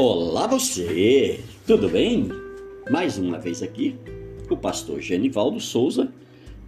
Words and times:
Olá 0.00 0.46
você, 0.46 1.40
tudo 1.66 1.88
bem? 1.88 2.28
Mais 2.88 3.18
uma 3.18 3.36
vez 3.36 3.64
aqui, 3.64 3.96
o 4.48 4.56
pastor 4.56 5.00
Genivaldo 5.00 5.58
Souza, 5.58 6.12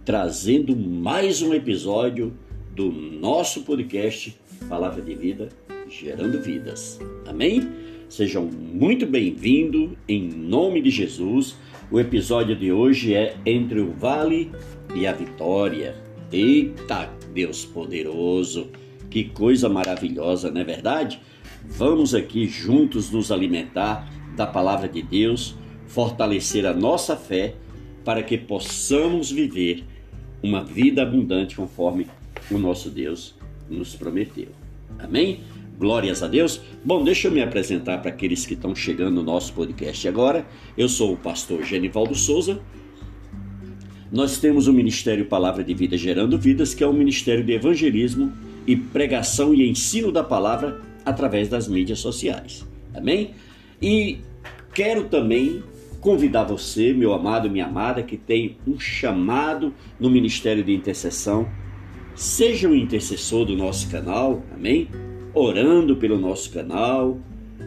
trazendo 0.03 0.75
mais 0.75 1.41
um 1.41 1.53
episódio 1.53 2.37
do 2.75 2.91
nosso 2.91 3.61
podcast 3.61 4.37
Palavra 4.67 5.01
de 5.01 5.15
Vida, 5.15 5.47
Gerando 5.87 6.41
Vidas. 6.41 6.99
Amém? 7.25 7.69
Sejam 8.09 8.49
muito 8.51 9.07
bem-vindos 9.07 9.91
em 10.09 10.27
nome 10.27 10.81
de 10.81 10.89
Jesus. 10.89 11.55
O 11.89 12.01
episódio 12.01 12.53
de 12.53 12.69
hoje 12.69 13.13
é 13.13 13.37
Entre 13.45 13.79
o 13.79 13.93
Vale 13.93 14.51
e 14.93 15.07
a 15.07 15.13
Vitória. 15.13 15.95
Eita, 16.33 17.09
Deus 17.33 17.63
poderoso! 17.63 18.69
Que 19.09 19.23
coisa 19.23 19.69
maravilhosa, 19.69 20.51
não 20.51 20.59
é 20.59 20.65
verdade? 20.65 21.21
Vamos 21.65 22.13
aqui 22.13 22.47
juntos 22.47 23.11
nos 23.11 23.31
alimentar 23.31 24.09
da 24.35 24.47
palavra 24.47 24.87
de 24.87 25.01
Deus, 25.01 25.55
fortalecer 25.87 26.65
a 26.65 26.73
nossa 26.73 27.15
fé 27.15 27.55
para 28.03 28.23
que 28.23 28.37
possamos 28.37 29.31
viver 29.31 29.83
uma 30.41 30.63
vida 30.63 31.03
abundante 31.03 31.55
conforme 31.55 32.07
o 32.49 32.57
nosso 32.57 32.89
Deus 32.89 33.35
nos 33.69 33.95
prometeu. 33.95 34.49
Amém? 34.99 35.41
Glórias 35.77 36.21
a 36.21 36.27
Deus. 36.27 36.61
Bom, 36.83 37.03
deixa 37.03 37.27
eu 37.27 37.31
me 37.31 37.41
apresentar 37.41 37.99
para 37.99 38.09
aqueles 38.09 38.45
que 38.45 38.53
estão 38.53 38.75
chegando 38.75 39.15
no 39.15 39.23
nosso 39.23 39.53
podcast 39.53 40.07
agora. 40.07 40.45
Eu 40.77 40.89
sou 40.89 41.13
o 41.13 41.17
pastor 41.17 41.63
Genivaldo 41.63 42.15
Souza. 42.15 42.61
Nós 44.11 44.37
temos 44.37 44.67
o 44.67 44.73
Ministério 44.73 45.25
Palavra 45.25 45.63
de 45.63 45.73
Vida 45.73 45.97
Gerando 45.97 46.37
Vidas, 46.37 46.73
que 46.73 46.83
é 46.83 46.87
um 46.87 46.93
ministério 46.93 47.43
de 47.43 47.53
evangelismo 47.53 48.31
e 48.67 48.75
pregação 48.75 49.53
e 49.53 49.67
ensino 49.69 50.11
da 50.11 50.23
palavra 50.23 50.81
através 51.05 51.49
das 51.49 51.67
mídias 51.67 51.99
sociais. 51.99 52.65
Amém? 52.93 53.31
E 53.81 54.19
quero 54.73 55.05
também 55.05 55.63
convidar 55.99 56.43
você, 56.43 56.93
meu 56.93 57.13
amado, 57.13 57.49
minha 57.49 57.65
amada, 57.65 58.01
que 58.01 58.17
tem 58.17 58.57
um 58.67 58.79
chamado 58.79 59.73
no 59.99 60.09
ministério 60.09 60.63
de 60.63 60.73
intercessão. 60.73 61.47
Seja 62.15 62.67
um 62.67 62.75
intercessor 62.75 63.45
do 63.45 63.55
nosso 63.55 63.89
canal, 63.89 64.43
amém? 64.53 64.89
Orando 65.33 65.95
pelo 65.95 66.19
nosso 66.19 66.51
canal, 66.51 67.17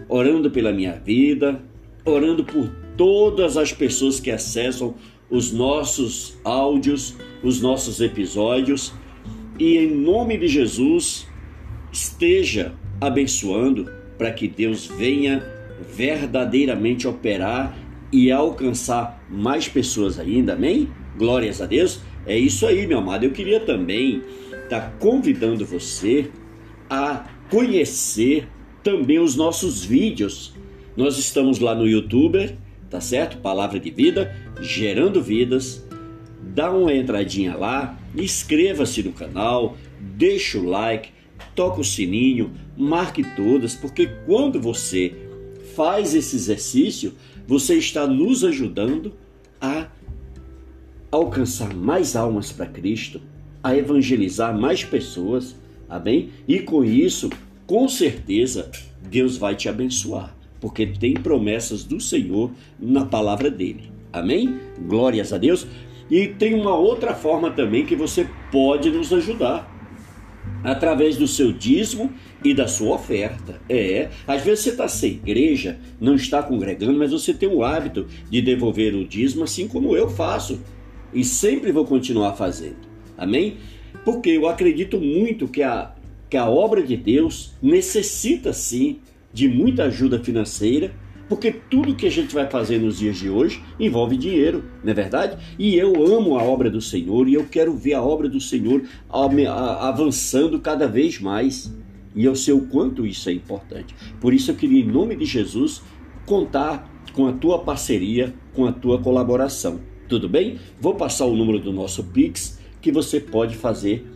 orando 0.08 0.50
pela 0.50 0.72
minha 0.72 0.92
vida, 0.92 1.62
orando 2.05 2.44
por 2.44 2.68
todas 2.96 3.56
as 3.56 3.72
pessoas 3.72 4.20
que 4.20 4.30
acessam 4.30 4.94
os 5.30 5.52
nossos 5.52 6.38
áudios, 6.44 7.16
os 7.42 7.60
nossos 7.62 8.00
episódios. 8.00 8.92
E 9.58 9.78
em 9.78 9.94
nome 9.94 10.36
de 10.36 10.48
Jesus, 10.48 11.27
esteja 11.92 12.74
abençoando 13.00 13.90
para 14.16 14.32
que 14.32 14.48
Deus 14.48 14.86
venha 14.86 15.42
verdadeiramente 15.94 17.06
operar 17.06 17.76
e 18.12 18.30
alcançar 18.30 19.24
mais 19.28 19.68
pessoas 19.68 20.18
ainda, 20.18 20.52
amém? 20.52 20.88
Glórias 21.16 21.60
a 21.60 21.66
Deus. 21.66 22.00
É 22.26 22.38
isso 22.38 22.66
aí, 22.66 22.86
meu 22.86 22.98
amado. 22.98 23.24
Eu 23.24 23.32
queria 23.32 23.60
também 23.60 24.22
estar 24.64 24.80
tá 24.80 24.92
convidando 24.98 25.64
você 25.64 26.30
a 26.88 27.24
conhecer 27.50 28.48
também 28.82 29.18
os 29.18 29.34
nossos 29.34 29.84
vídeos. 29.84 30.54
Nós 30.96 31.18
estamos 31.18 31.58
lá 31.58 31.74
no 31.74 31.88
YouTube, 31.88 32.56
tá 32.88 33.00
certo? 33.00 33.38
Palavra 33.38 33.80
de 33.80 33.90
Vida, 33.90 34.34
gerando 34.60 35.20
vidas. 35.20 35.84
Dá 36.40 36.70
uma 36.70 36.94
entradinha 36.94 37.56
lá, 37.56 37.98
inscreva-se 38.16 39.02
no 39.02 39.12
canal, 39.12 39.76
deixa 39.98 40.58
o 40.58 40.64
like, 40.64 41.10
toca 41.54 41.80
o 41.80 41.84
sininho, 41.84 42.52
marque 42.77 43.22
todas, 43.36 43.75
porque 43.75 44.08
quando 44.27 44.61
você 44.61 45.14
faz 45.74 46.14
esse 46.14 46.36
exercício, 46.36 47.14
você 47.46 47.77
está 47.77 48.07
nos 48.07 48.45
ajudando 48.45 49.14
a 49.61 49.89
alcançar 51.11 51.74
mais 51.74 52.17
almas 52.17 52.51
para 52.51 52.67
Cristo, 52.67 53.20
a 53.63 53.77
evangelizar 53.77 54.58
mais 54.58 54.84
pessoas, 54.84 55.57
amém? 55.89 56.30
E 56.46 56.61
com 56.61 56.84
isso, 56.84 57.30
com 57.67 57.89
certeza, 57.89 58.70
Deus 59.08 59.36
vai 59.36 59.55
te 59.55 59.68
abençoar, 59.68 60.34
porque 60.61 60.86
tem 60.86 61.14
promessas 61.14 61.84
do 61.84 62.01
Senhor 62.01 62.51
na 62.79 63.05
palavra 63.05 63.51
dele. 63.51 63.90
Amém? 64.13 64.61
Glórias 64.86 65.33
a 65.33 65.39
Deus. 65.39 65.67
E 66.11 66.29
tem 66.29 66.55
uma 66.55 66.77
outra 66.77 67.14
forma 67.14 67.51
também 67.51 67.86
que 67.86 67.96
você 67.96 68.29
pode 68.52 68.90
nos 68.90 69.13
ajudar 69.13 69.73
através 70.64 71.17
do 71.19 71.29
seu 71.29 71.52
dízimo 71.52 72.11
e 72.42 72.55
da 72.55 72.67
sua 72.67 72.95
oferta. 72.95 73.61
É, 73.69 74.08
às 74.27 74.42
vezes 74.42 74.64
você 74.64 74.70
está 74.70 74.89
sem 74.89 75.13
igreja, 75.13 75.79
não 76.01 76.14
está 76.14 76.42
congregando, 76.42 76.98
mas 76.98 77.13
você 77.13 77.35
tem 77.35 77.48
o 77.48 77.63
hábito 77.63 78.07
de 78.30 78.41
devolver 78.41 78.95
o 78.95 79.07
dízimo, 79.07 79.45
assim 79.45 79.69
como 79.69 79.95
eu 79.95 80.08
faço 80.08 80.61
e 81.13 81.23
sempre 81.23 81.70
vou 81.70 81.85
continuar 81.85 82.33
fazendo. 82.33 82.89
Amém? 83.17 83.58
Porque 84.05 84.30
eu 84.30 84.48
acredito 84.48 84.98
muito 84.98 85.47
que 85.47 85.63
a, 85.63 85.95
que 86.29 86.36
a 86.36 86.48
obra 86.48 86.83
de 86.83 86.96
Deus 86.96 87.52
necessita 87.63 88.52
sim 88.52 88.98
de 89.33 89.48
muita 89.48 89.85
ajuda 89.85 90.19
financeira 90.19 90.92
porque 91.29 91.51
tudo 91.52 91.95
que 91.95 92.07
a 92.07 92.11
gente 92.11 92.35
vai 92.35 92.48
fazer 92.48 92.79
nos 92.79 92.98
dias 92.98 93.17
de 93.17 93.30
hoje 93.30 93.62
envolve 93.79 94.17
dinheiro, 94.17 94.64
não 94.83 94.90
é 94.90 94.95
verdade? 94.95 95.39
E 95.58 95.74
eu 95.74 95.92
amo 96.07 96.39
a 96.39 96.42
obra 96.42 96.70
do 96.70 96.80
Senhor 96.80 97.29
e 97.29 97.35
eu 97.35 97.46
quero 97.46 97.74
ver 97.74 97.95
a 97.95 98.02
obra 98.02 98.29
do 98.29 98.40
Senhor 98.40 98.83
avançando 99.08 100.61
cada 100.61 100.86
vez 100.86 101.18
mais. 101.20 101.73
E 102.14 102.24
eu 102.24 102.36
sei 102.36 102.55
o 102.55 102.67
quanto 102.67 103.07
isso 103.07 103.29
é 103.29 103.33
importante. 103.33 103.95
Por 104.20 104.33
isso 104.33 104.51
eu 104.51 104.55
queria, 104.55 104.80
em 104.80 104.86
nome 104.86 105.17
de 105.17 105.24
Jesus, 105.24 105.83
contar 106.27 106.89
com 107.13 107.27
a 107.27 107.33
tua 107.33 107.58
parceria, 107.58 108.33
com 108.52 108.67
a 108.67 108.73
tua 108.73 109.01
colaboração. 109.01 109.80
Tudo 110.08 110.29
bem? 110.29 110.58
Vou 110.80 110.95
passar 110.95 111.24
o 111.24 111.34
número 111.34 111.58
do 111.58 111.73
nosso 111.73 112.05
Pix 112.05 112.61
que 112.80 112.92
você 112.92 113.18
pode 113.18 113.57
fazer 113.57 114.07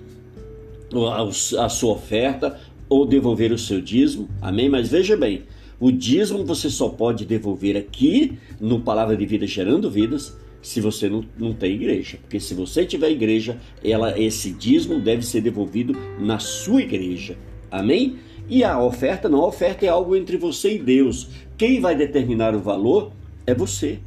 a 1.59 1.69
sua 1.69 1.93
oferta 1.95 2.61
ou 2.89 3.07
devolver 3.07 3.51
o 3.53 3.59
seu 3.59 3.81
dízimo. 3.81 4.29
Amém? 4.41 4.69
Mas 4.69 4.89
veja 4.89 5.17
bem, 5.17 5.43
o 5.81 5.93
dízimo 5.93 6.45
você 6.45 6.69
só 6.69 6.89
pode 6.89 7.25
devolver 7.25 7.77
aqui 7.77 8.39
no 8.61 8.81
Palavra 8.81 9.17
de 9.17 9.25
Vida 9.25 9.47
Gerando 9.47 9.91
Vidas 9.91 10.37
se 10.61 10.81
você 10.81 11.09
não, 11.09 11.25
não 11.39 11.55
tem 11.55 11.73
igreja. 11.75 12.19
Porque 12.21 12.41
se 12.41 12.53
você 12.55 12.85
tiver 12.85 13.11
igreja, 13.11 13.59
ela, 13.83 14.19
esse 14.19 14.51
dízimo 14.51 14.99
deve 14.99 15.25
ser 15.25 15.41
devolvido 15.41 15.97
na 16.19 16.39
sua 16.39 16.83
igreja. 16.83 17.37
Amém? 17.71 18.17
E 18.49 18.65
a 18.65 18.83
oferta 18.83 19.29
não, 19.29 19.43
a 19.43 19.47
oferta 19.47 19.87
é 19.87 19.89
algo 19.89 20.17
entre 20.17 20.37
você 20.37 20.75
e 20.75 20.79
Deus. 20.79 21.29
Quem 21.57 21.81
vai 21.81 21.95
determinar 21.95 22.55
o 22.55 22.61
valor 22.61 23.13
é 23.47 23.55
você. 23.55 24.01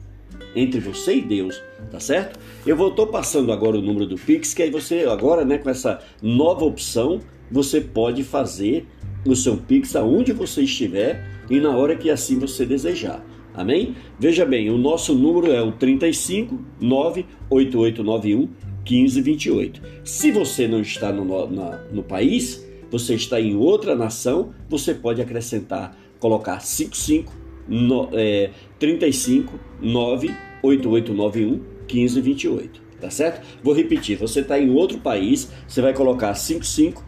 Entre 0.55 0.79
você 0.81 1.15
e 1.15 1.21
Deus, 1.21 1.61
tá 1.89 1.99
certo? 1.99 2.37
Eu 2.65 2.75
vou 2.75 2.91
tô 2.91 3.07
passando 3.07 3.53
agora 3.53 3.77
o 3.77 3.81
número 3.81 4.05
do 4.05 4.17
Pix, 4.17 4.53
que 4.53 4.63
aí 4.63 4.69
você 4.69 5.05
agora, 5.05 5.45
né, 5.45 5.57
com 5.57 5.69
essa 5.69 6.01
nova 6.21 6.65
opção, 6.65 7.21
você 7.49 7.79
pode 7.79 8.23
fazer 8.23 8.85
o 9.25 9.35
seu 9.35 9.57
Pix 9.57 9.95
aonde 9.95 10.33
você 10.33 10.63
estiver 10.63 11.23
e 11.49 11.59
na 11.59 11.75
hora 11.75 11.95
que 11.95 12.09
assim 12.09 12.39
você 12.39 12.65
desejar. 12.65 13.23
Amém? 13.53 13.95
Veja 14.17 14.45
bem, 14.45 14.69
o 14.69 14.77
nosso 14.77 15.13
número 15.13 15.51
é 15.51 15.61
o 15.61 15.71
35 15.73 16.57
98891 16.79 18.49
1528. 18.89 19.81
Se 20.03 20.31
você 20.31 20.67
não 20.67 20.81
está 20.81 21.11
no, 21.11 21.47
na, 21.49 21.77
no 21.91 22.01
país, 22.01 22.65
você 22.89 23.13
está 23.13 23.39
em 23.39 23.55
outra 23.55 23.95
nação, 23.95 24.53
você 24.69 24.93
pode 24.93 25.21
acrescentar, 25.21 25.97
colocar 26.19 26.59
55 26.61 27.33
no, 27.67 28.09
é, 28.13 28.51
35 28.79 29.59
98891 29.81 31.61
1528. 31.87 32.81
Tá 33.01 33.09
certo? 33.09 33.45
Vou 33.63 33.73
repetir, 33.73 34.15
você 34.15 34.41
está 34.41 34.59
em 34.59 34.69
outro 34.69 34.99
país, 34.99 35.51
você 35.67 35.81
vai 35.81 35.91
colocar 35.91 36.34
55 36.35 37.03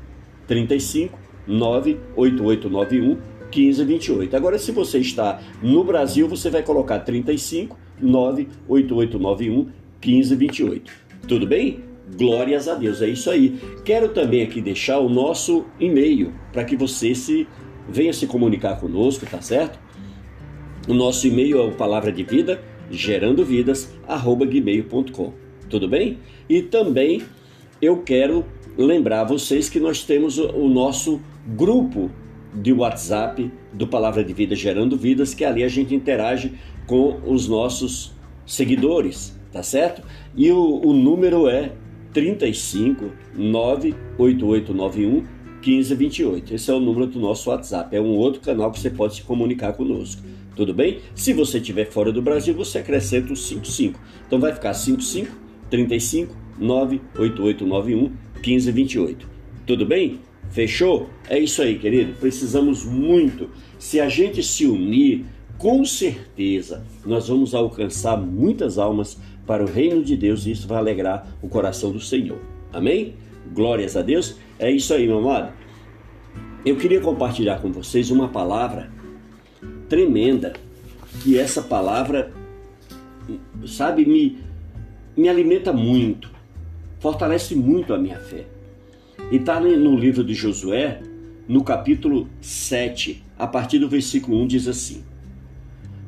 35 0.47 1.22
98891 1.47 3.17
1528. 3.53 4.35
Agora, 4.35 4.57
se 4.57 4.71
você 4.71 4.99
está 4.99 5.41
no 5.61 5.83
Brasil, 5.83 6.27
você 6.27 6.49
vai 6.49 6.63
colocar 6.63 6.99
35 6.99 7.77
98891 8.01 9.69
1528. 10.03 10.91
Tudo 11.27 11.47
bem? 11.47 11.79
Glórias 12.17 12.67
a 12.67 12.75
Deus, 12.75 13.01
é 13.01 13.07
isso 13.07 13.29
aí. 13.29 13.57
Quero 13.85 14.09
também 14.09 14.43
aqui 14.43 14.61
deixar 14.61 14.99
o 14.99 15.07
nosso 15.07 15.65
e-mail 15.79 16.33
para 16.51 16.65
que 16.65 16.75
você 16.75 17.15
se 17.15 17.47
venha 17.87 18.13
se 18.13 18.27
comunicar 18.27 18.79
conosco, 18.79 19.25
tá 19.25 19.41
certo? 19.41 19.79
O 20.87 20.93
nosso 20.93 21.27
e-mail 21.27 21.59
é 21.59 21.65
o 21.65 21.71
palavra 21.71 22.11
de 22.11 22.23
vida 22.23 22.61
gerando 22.91 23.45
vidas 23.45 23.93
gmail.com. 24.05 25.33
Tudo 25.69 25.87
bem? 25.87 26.19
E 26.49 26.61
também 26.61 27.23
eu 27.81 28.03
quero 28.03 28.45
lembrar 28.77 29.23
vocês 29.23 29.69
que 29.69 29.79
nós 29.79 30.03
temos 30.03 30.37
o 30.37 30.67
nosso 30.67 31.21
grupo 31.47 32.09
de 32.53 32.71
WhatsApp 32.71 33.51
do 33.71 33.87
Palavra 33.87 34.23
de 34.23 34.33
Vida 34.33 34.55
Gerando 34.55 34.97
Vidas, 34.97 35.33
que 35.33 35.43
ali 35.43 35.63
a 35.63 35.67
gente 35.67 35.95
interage 35.95 36.53
com 36.85 37.19
os 37.25 37.47
nossos 37.47 38.13
seguidores, 38.45 39.39
tá 39.51 39.63
certo? 39.63 40.03
E 40.35 40.51
o, 40.51 40.81
o 40.83 40.93
número 40.93 41.47
é 41.47 41.73
35 42.13 43.11
98891 43.35 45.23
1528. 45.65 46.53
Esse 46.53 46.69
é 46.69 46.73
o 46.73 46.79
número 46.79 47.07
do 47.07 47.19
nosso 47.19 47.49
WhatsApp. 47.49 47.95
É 47.95 48.01
um 48.01 48.15
outro 48.15 48.41
canal 48.41 48.71
que 48.71 48.79
você 48.79 48.89
pode 48.89 49.15
se 49.15 49.23
comunicar 49.23 49.73
conosco. 49.73 50.21
Tudo 50.55 50.73
bem? 50.73 50.99
Se 51.15 51.33
você 51.33 51.57
estiver 51.57 51.85
fora 51.85 52.11
do 52.11 52.21
Brasil, 52.21 52.53
você 52.53 52.79
acrescenta 52.79 53.33
o 53.33 53.35
55. 53.35 53.99
Então 54.27 54.39
vai 54.39 54.53
ficar 54.53 54.73
55 54.73 55.31
35 55.69 56.35
98891 56.59 58.11
1528. 58.45 59.27
Tudo 59.65 59.85
bem? 59.85 60.19
Fechou? 60.51 61.09
É 61.29 61.39
isso 61.39 61.61
aí, 61.61 61.79
querido. 61.79 62.13
Precisamos 62.19 62.85
muito. 62.85 63.49
Se 63.79 63.99
a 63.99 64.09
gente 64.09 64.43
se 64.43 64.65
unir, 64.65 65.25
com 65.57 65.85
certeza 65.85 66.83
nós 67.05 67.27
vamos 67.27 67.55
alcançar 67.55 68.17
muitas 68.17 68.77
almas 68.77 69.17
para 69.47 69.63
o 69.63 69.67
reino 69.67 70.03
de 70.03 70.15
Deus 70.15 70.45
e 70.45 70.51
isso 70.51 70.67
vai 70.67 70.77
alegrar 70.77 71.27
o 71.41 71.47
coração 71.47 71.91
do 71.91 71.99
Senhor. 71.99 72.39
Amém? 72.71 73.15
Glórias 73.53 73.95
a 73.95 74.01
Deus. 74.01 74.37
É 74.59 74.71
isso 74.71 74.93
aí, 74.93 75.07
meu 75.07 75.19
amado. 75.19 75.53
Eu 76.65 76.77
queria 76.77 77.01
compartilhar 77.01 77.61
com 77.61 77.71
vocês 77.71 78.09
uma 78.09 78.29
palavra 78.29 78.91
tremenda, 79.89 80.53
que 81.21 81.37
essa 81.37 81.61
palavra, 81.61 82.31
sabe, 83.67 84.05
me, 84.05 84.39
me 85.15 85.29
alimenta 85.29 85.71
muito, 85.71 86.31
fortalece 87.03 87.53
muito 87.53 87.93
a 87.93 87.97
minha 87.97 88.17
fé. 88.17 88.45
E 89.29 89.35
está 89.35 89.59
no 89.59 89.97
livro 89.97 90.23
de 90.23 90.33
Josué, 90.33 91.01
no 91.45 91.61
capítulo 91.61 92.29
7, 92.39 93.21
a 93.37 93.45
partir 93.45 93.79
do 93.79 93.89
versículo 93.89 94.41
1, 94.43 94.47
diz 94.47 94.67
assim: 94.69 95.03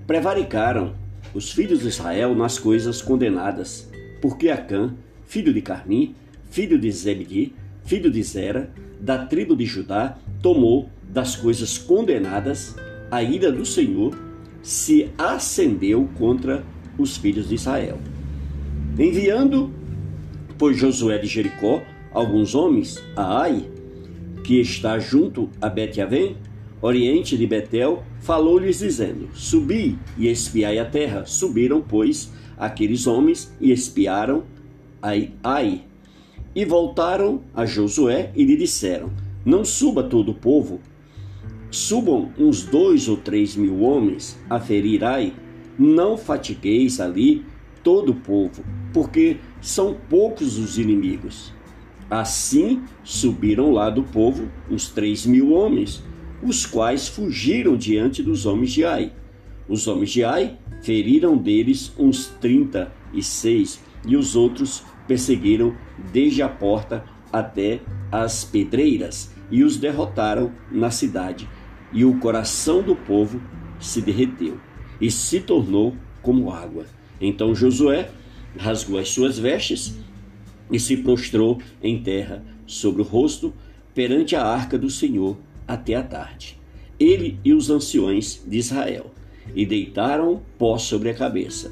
Prevaricaram 0.07 0.95
os 1.33 1.51
filhos 1.51 1.81
de 1.81 1.89
Israel 1.89 2.33
nas 2.33 2.57
coisas 2.57 3.01
condenadas, 3.01 3.92
porque 4.21 4.47
Acã, 4.47 4.95
filho 5.25 5.53
de 5.53 5.62
Carmim, 5.62 6.15
filho 6.50 6.80
de 6.80 6.89
Zebedi, 6.89 7.53
filho 7.83 8.09
de 8.09 8.24
Zera, 8.24 8.71
da 8.97 9.25
tribo 9.25 9.53
de 9.53 9.65
Judá, 9.65 10.18
tomou 10.42 10.89
das 11.09 11.36
coisas 11.36 11.77
condenadas, 11.77 12.74
a 13.12 13.21
ira 13.21 13.51
do 13.51 13.65
Senhor 13.65 14.18
se 14.63 15.09
acendeu 15.18 16.07
contra 16.18 16.63
os 16.97 17.18
filhos 17.18 17.50
de 17.50 17.56
Israel. 17.56 18.00
Enviando, 18.97 19.74
pois 20.57 20.78
Josué 20.78 21.18
de 21.18 21.28
Jericó, 21.28 21.81
alguns 22.12 22.56
homens 22.56 23.04
a 23.16 23.42
Ai, 23.42 23.69
que 24.44 24.60
está 24.60 25.00
junto 25.00 25.50
a 25.62 25.69
Bet-Avém, 25.69 26.38
oriente 26.81 27.38
de 27.38 27.48
Betel, 27.48 28.04
falou-lhes 28.19 28.80
dizendo: 28.80 29.30
Subi 29.34 29.98
e 30.18 30.28
espiai 30.28 30.78
a 30.78 30.86
terra. 30.86 31.25
Subiram, 31.25 31.81
pois, 31.81 32.31
aqueles 32.57 33.07
homens 33.07 33.54
e 33.60 33.72
espiaram 33.72 34.44
Ai, 35.02 35.31
Ai. 35.44 35.84
E 36.56 36.63
voltaram 36.63 37.42
a 37.54 37.66
Josué 37.66 38.31
e 38.36 38.44
lhe 38.46 38.56
disseram: 38.56 39.12
Não 39.46 39.66
suba 39.66 40.04
todo 40.04 40.31
o 40.31 40.36
povo, 40.36 40.80
subam 41.69 42.31
uns 42.38 42.63
dois 42.63 43.07
ou 43.07 43.18
três 43.18 43.56
mil 43.56 43.81
homens 43.81 44.38
a 44.50 44.60
ferir 44.60 45.04
Ai. 45.04 45.34
Não 45.78 46.18
fatigueis 46.18 47.02
ali 47.02 47.44
todo 47.84 48.13
o 48.13 48.16
povo, 48.16 48.63
porque 48.94 49.38
são 49.65 49.97
poucos 50.09 50.59
os 50.59 50.77
inimigos. 50.77 51.51
Assim 52.09 52.83
subiram 53.03 53.71
lá 53.71 53.89
do 53.89 54.03
povo 54.03 54.47
uns 54.69 54.89
três 54.89 55.25
mil 55.25 55.53
homens 55.53 56.03
os 56.44 56.65
quais 56.65 57.07
fugiram 57.07 57.75
diante 57.75 58.21
dos 58.21 58.45
homens 58.45 58.71
de 58.71 58.85
Ai. 58.85 59.12
Os 59.67 59.88
homens 59.88 60.12
de 60.12 60.23
Ai 60.23 60.59
feriram 60.83 61.35
deles 61.35 61.91
uns 61.97 62.27
trinta 62.39 62.94
e 63.12 63.23
seis, 63.23 63.81
e 64.06 64.15
os 64.15 64.35
outros 64.35 64.83
perseguiram 65.07 65.75
desde 66.13 66.44
a 66.44 66.50
porta 66.50 67.03
até 67.33 67.79
as 68.11 68.44
pedreiras, 68.44 69.31
e 69.50 69.63
os 69.63 69.77
derrotaram 69.77 70.51
na 70.71 70.91
cidade. 70.91 71.50
E 71.91 72.06
o 72.06 72.19
coração 72.19 72.83
do 72.83 72.95
povo 72.95 73.41
se 73.79 74.00
derreteu, 74.00 74.59
e 75.01 75.09
se 75.09 75.39
tornou 75.39 75.95
como 76.21 76.51
água. 76.51 76.85
Então 77.19 77.56
Josué 77.56 78.11
rasgou 78.57 78.98
as 79.00 79.10
suas 79.10 79.38
vestes 79.38 79.96
e 80.72 80.80
se 80.80 80.98
prostrou 80.98 81.60
em 81.81 82.02
terra 82.02 82.44
sobre 82.66 83.02
o 83.02 83.06
rosto 83.06 83.54
perante 83.94 84.36
a 84.36 84.46
arca 84.46 84.78
do 84.78 84.90
Senhor 84.90 85.38
até 85.68 85.96
a 85.96 86.04
tarde, 86.04 86.60
ele 87.00 87.40
e 87.44 87.54
os 87.54 87.69
anciões 87.69 88.44
de 88.46 88.57
Israel, 88.57 89.12
e 89.56 89.66
deitaram 89.66 90.42
pó 90.57 90.78
sobre 90.78 91.10
a 91.10 91.13
cabeça. 91.13 91.72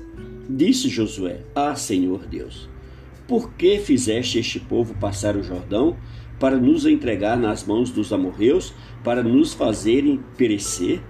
Disse 0.49 0.89
Josué: 0.89 1.41
Ah, 1.55 1.75
Senhor 1.75 2.25
Deus, 2.27 2.69
por 3.27 3.53
que 3.53 3.79
fizeste 3.79 4.39
este 4.39 4.59
povo 4.59 4.93
passar 4.95 5.35
o 5.35 5.43
Jordão 5.43 5.97
para 6.39 6.57
nos 6.57 6.85
entregar 6.85 7.37
nas 7.37 7.63
mãos 7.65 7.89
dos 7.89 8.11
amorreus, 8.11 8.73
para 9.03 9.23
nos 9.23 9.53
fazerem 9.53 10.19
perecer? 10.37 11.01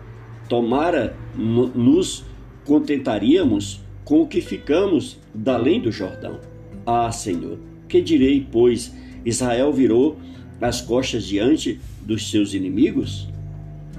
Tomara 0.47 1.17
nos 1.35 2.25
contentaríamos 2.65 3.82
com 4.03 4.21
o 4.21 4.27
que 4.27 4.41
ficamos 4.41 5.17
da 5.33 5.55
além 5.55 5.81
do 5.81 5.91
Jordão. 5.91 6.39
Ah, 6.85 7.11
Senhor, 7.11 7.57
que 7.87 8.01
direi, 8.01 8.45
pois 8.51 8.93
Israel 9.25 9.71
virou 9.71 10.17
as 10.61 10.81
costas 10.81 11.25
diante 11.25 11.79
dos 12.01 12.29
seus 12.29 12.53
inimigos? 12.53 13.27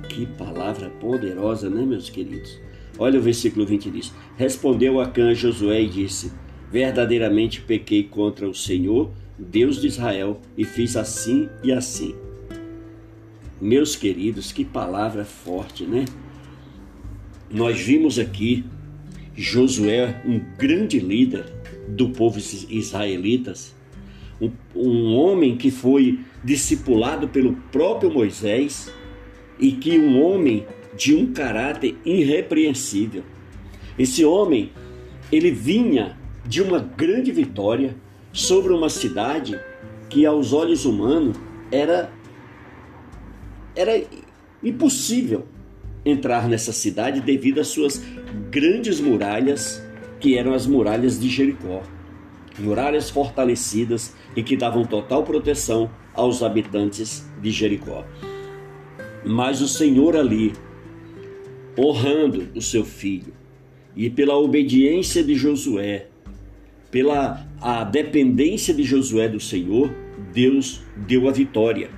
Que 0.08 0.26
palavra 0.26 0.90
poderosa, 0.90 1.68
né, 1.68 1.84
meus 1.84 2.10
queridos? 2.10 2.58
Olha 2.98 3.18
o 3.18 3.22
versículo 3.22 3.66
20 3.66 3.90
diz: 3.90 4.12
Respondeu 4.36 5.00
Acã 5.00 5.34
Josué 5.34 5.82
e 5.82 5.88
disse: 5.88 6.32
Verdadeiramente 6.70 7.60
pequei 7.60 8.04
contra 8.04 8.48
o 8.48 8.54
Senhor, 8.54 9.10
Deus 9.38 9.80
de 9.80 9.88
Israel, 9.88 10.40
e 10.56 10.64
fiz 10.64 10.96
assim 10.96 11.48
e 11.62 11.72
assim. 11.72 12.14
Meus 13.60 13.96
queridos, 13.96 14.52
que 14.52 14.64
palavra 14.64 15.24
forte, 15.24 15.84
né? 15.84 16.04
Nós 17.50 17.80
vimos 17.80 18.18
aqui 18.18 18.64
Josué, 19.36 20.20
um 20.24 20.40
grande 20.56 20.98
líder 20.98 21.44
do 21.88 22.10
povo 22.10 22.38
israelitas, 22.38 23.74
um, 24.74 25.14
homem 25.14 25.56
que 25.56 25.70
foi 25.70 26.20
discipulado 26.42 27.28
pelo 27.28 27.54
próprio 27.72 28.10
Moisés 28.10 28.92
e 29.58 29.72
que 29.72 29.98
um 29.98 30.22
homem 30.22 30.66
de 30.96 31.14
um 31.14 31.32
caráter 31.32 31.96
irrepreensível. 32.04 33.22
Esse 33.98 34.24
homem, 34.24 34.70
ele 35.30 35.50
vinha 35.50 36.16
de 36.46 36.60
uma 36.62 36.78
grande 36.78 37.32
vitória 37.32 37.96
sobre 38.32 38.72
uma 38.72 38.88
cidade 38.88 39.58
que 40.08 40.26
aos 40.26 40.52
olhos 40.52 40.84
humanos 40.84 41.36
era 41.70 42.12
era 43.76 44.00
impossível 44.62 45.46
entrar 46.04 46.48
nessa 46.48 46.72
cidade 46.72 47.20
devido 47.20 47.60
às 47.60 47.68
suas 47.68 48.00
grandes 48.50 49.00
muralhas, 49.00 49.82
que 50.20 50.36
eram 50.36 50.54
as 50.54 50.66
muralhas 50.66 51.18
de 51.18 51.28
Jericó 51.28 51.82
muralhas 52.58 53.10
fortalecidas 53.10 54.14
e 54.36 54.42
que 54.42 54.56
davam 54.56 54.84
total 54.84 55.22
proteção 55.22 55.90
aos 56.12 56.42
habitantes 56.42 57.28
de 57.40 57.50
Jericó. 57.50 58.04
Mas 59.24 59.60
o 59.60 59.68
Senhor 59.68 60.16
ali, 60.16 60.52
honrando 61.78 62.48
o 62.54 62.60
seu 62.60 62.84
filho, 62.84 63.32
e 63.96 64.10
pela 64.10 64.36
obediência 64.36 65.22
de 65.22 65.34
Josué, 65.34 66.08
pela 66.90 67.46
a 67.60 67.82
dependência 67.84 68.74
de 68.74 68.82
Josué 68.82 69.28
do 69.28 69.40
Senhor, 69.40 69.90
Deus 70.32 70.82
deu 70.96 71.28
a 71.28 71.32
vitória. 71.32 71.90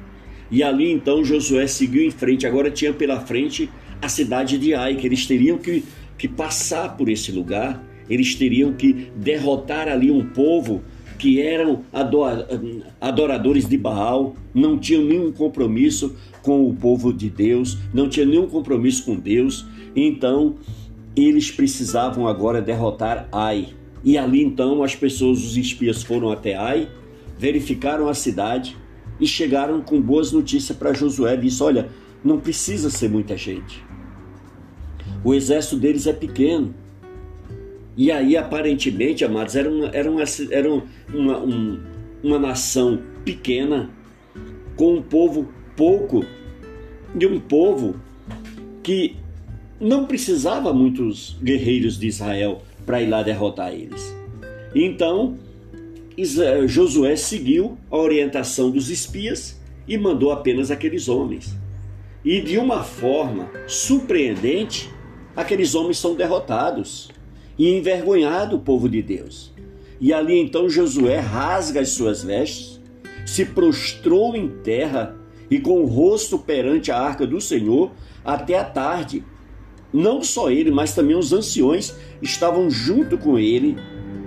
E 0.50 0.62
ali 0.62 0.90
então 0.92 1.24
Josué 1.24 1.66
seguiu 1.66 2.02
em 2.02 2.10
frente. 2.10 2.46
Agora 2.46 2.70
tinha 2.70 2.92
pela 2.92 3.20
frente 3.20 3.68
a 4.00 4.08
cidade 4.08 4.58
de 4.58 4.74
Ai, 4.74 4.94
que 4.94 5.06
eles 5.06 5.26
teriam 5.26 5.58
que, 5.58 5.82
que 6.18 6.28
passar 6.28 6.96
por 6.96 7.08
esse 7.08 7.30
lugar 7.30 7.82
eles 8.08 8.34
teriam 8.34 8.72
que 8.72 9.08
derrotar 9.16 9.88
ali 9.88 10.10
um 10.10 10.24
povo 10.24 10.82
que 11.18 11.40
eram 11.40 11.82
adoradores 13.00 13.66
de 13.68 13.78
Baal, 13.78 14.36
não 14.54 14.78
tinham 14.78 15.02
nenhum 15.02 15.32
compromisso 15.32 16.14
com 16.42 16.68
o 16.68 16.74
povo 16.74 17.12
de 17.12 17.30
Deus, 17.30 17.78
não 17.92 18.08
tinham 18.08 18.28
nenhum 18.28 18.46
compromisso 18.46 19.04
com 19.04 19.16
Deus. 19.16 19.66
Então, 19.94 20.56
eles 21.16 21.50
precisavam 21.50 22.28
agora 22.28 22.60
derrotar 22.60 23.28
Ai. 23.32 23.68
E 24.04 24.16
ali 24.18 24.44
então 24.44 24.82
as 24.82 24.94
pessoas, 24.94 25.42
os 25.42 25.56
espias 25.56 26.02
foram 26.02 26.30
até 26.30 26.54
Ai, 26.54 26.88
verificaram 27.38 28.08
a 28.08 28.14
cidade 28.14 28.76
e 29.18 29.26
chegaram 29.26 29.80
com 29.80 30.00
boas 30.00 30.30
notícias 30.30 30.76
para 30.76 30.92
Josué. 30.92 31.34
Disse: 31.36 31.62
Olha, 31.62 31.88
não 32.22 32.38
precisa 32.38 32.90
ser 32.90 33.08
muita 33.08 33.36
gente. 33.36 33.85
O 35.24 35.34
exército 35.34 35.76
deles 35.76 36.06
é 36.06 36.12
pequeno. 36.12 36.74
E 37.96 38.12
aí, 38.12 38.36
aparentemente, 38.36 39.24
amados, 39.24 39.56
era 39.56 39.70
uma, 39.70 39.88
era 39.88 40.10
uma, 40.10 40.22
era 40.50 40.68
uma, 41.14 41.38
um, 41.38 41.80
uma 42.22 42.38
nação 42.38 43.00
pequena, 43.24 43.90
com 44.76 44.96
um 44.96 45.02
povo 45.02 45.48
pouco, 45.74 46.24
de 47.14 47.26
um 47.26 47.40
povo 47.40 47.96
que 48.82 49.16
não 49.80 50.06
precisava 50.06 50.72
muitos 50.72 51.36
guerreiros 51.42 51.98
de 51.98 52.06
Israel 52.06 52.62
para 52.84 53.02
ir 53.02 53.08
lá 53.08 53.22
derrotar 53.22 53.72
eles. 53.72 54.14
Então, 54.74 55.38
Josué 56.66 57.16
seguiu 57.16 57.76
a 57.90 57.96
orientação 57.96 58.70
dos 58.70 58.90
espias 58.90 59.60
e 59.88 59.98
mandou 59.98 60.30
apenas 60.30 60.70
aqueles 60.70 61.08
homens. 61.08 61.56
E 62.24 62.40
de 62.40 62.58
uma 62.58 62.82
forma 62.82 63.50
surpreendente, 63.66 64.90
aqueles 65.36 65.74
homens 65.74 65.98
são 65.98 66.14
derrotados 66.14 67.10
e 67.58 67.76
envergonhado 67.76 68.56
o 68.56 68.60
povo 68.60 68.88
de 68.88 69.02
Deus. 69.02 69.52
E 70.00 70.12
ali 70.12 70.38
então 70.38 70.68
Josué 70.68 71.18
rasga 71.18 71.80
as 71.80 71.90
suas 71.90 72.22
vestes, 72.22 72.80
se 73.24 73.44
prostrou 73.44 74.34
em 74.34 74.48
terra 74.48 75.16
e 75.50 75.58
com 75.58 75.80
o 75.80 75.86
rosto 75.86 76.38
perante 76.38 76.90
a 76.90 76.98
arca 76.98 77.26
do 77.26 77.40
Senhor 77.40 77.90
até 78.24 78.58
a 78.58 78.64
tarde. 78.64 79.24
Não 79.92 80.22
só 80.22 80.50
ele, 80.50 80.70
mas 80.70 80.94
também 80.94 81.16
os 81.16 81.32
anciões 81.32 81.94
estavam 82.20 82.70
junto 82.70 83.16
com 83.16 83.38
ele 83.38 83.76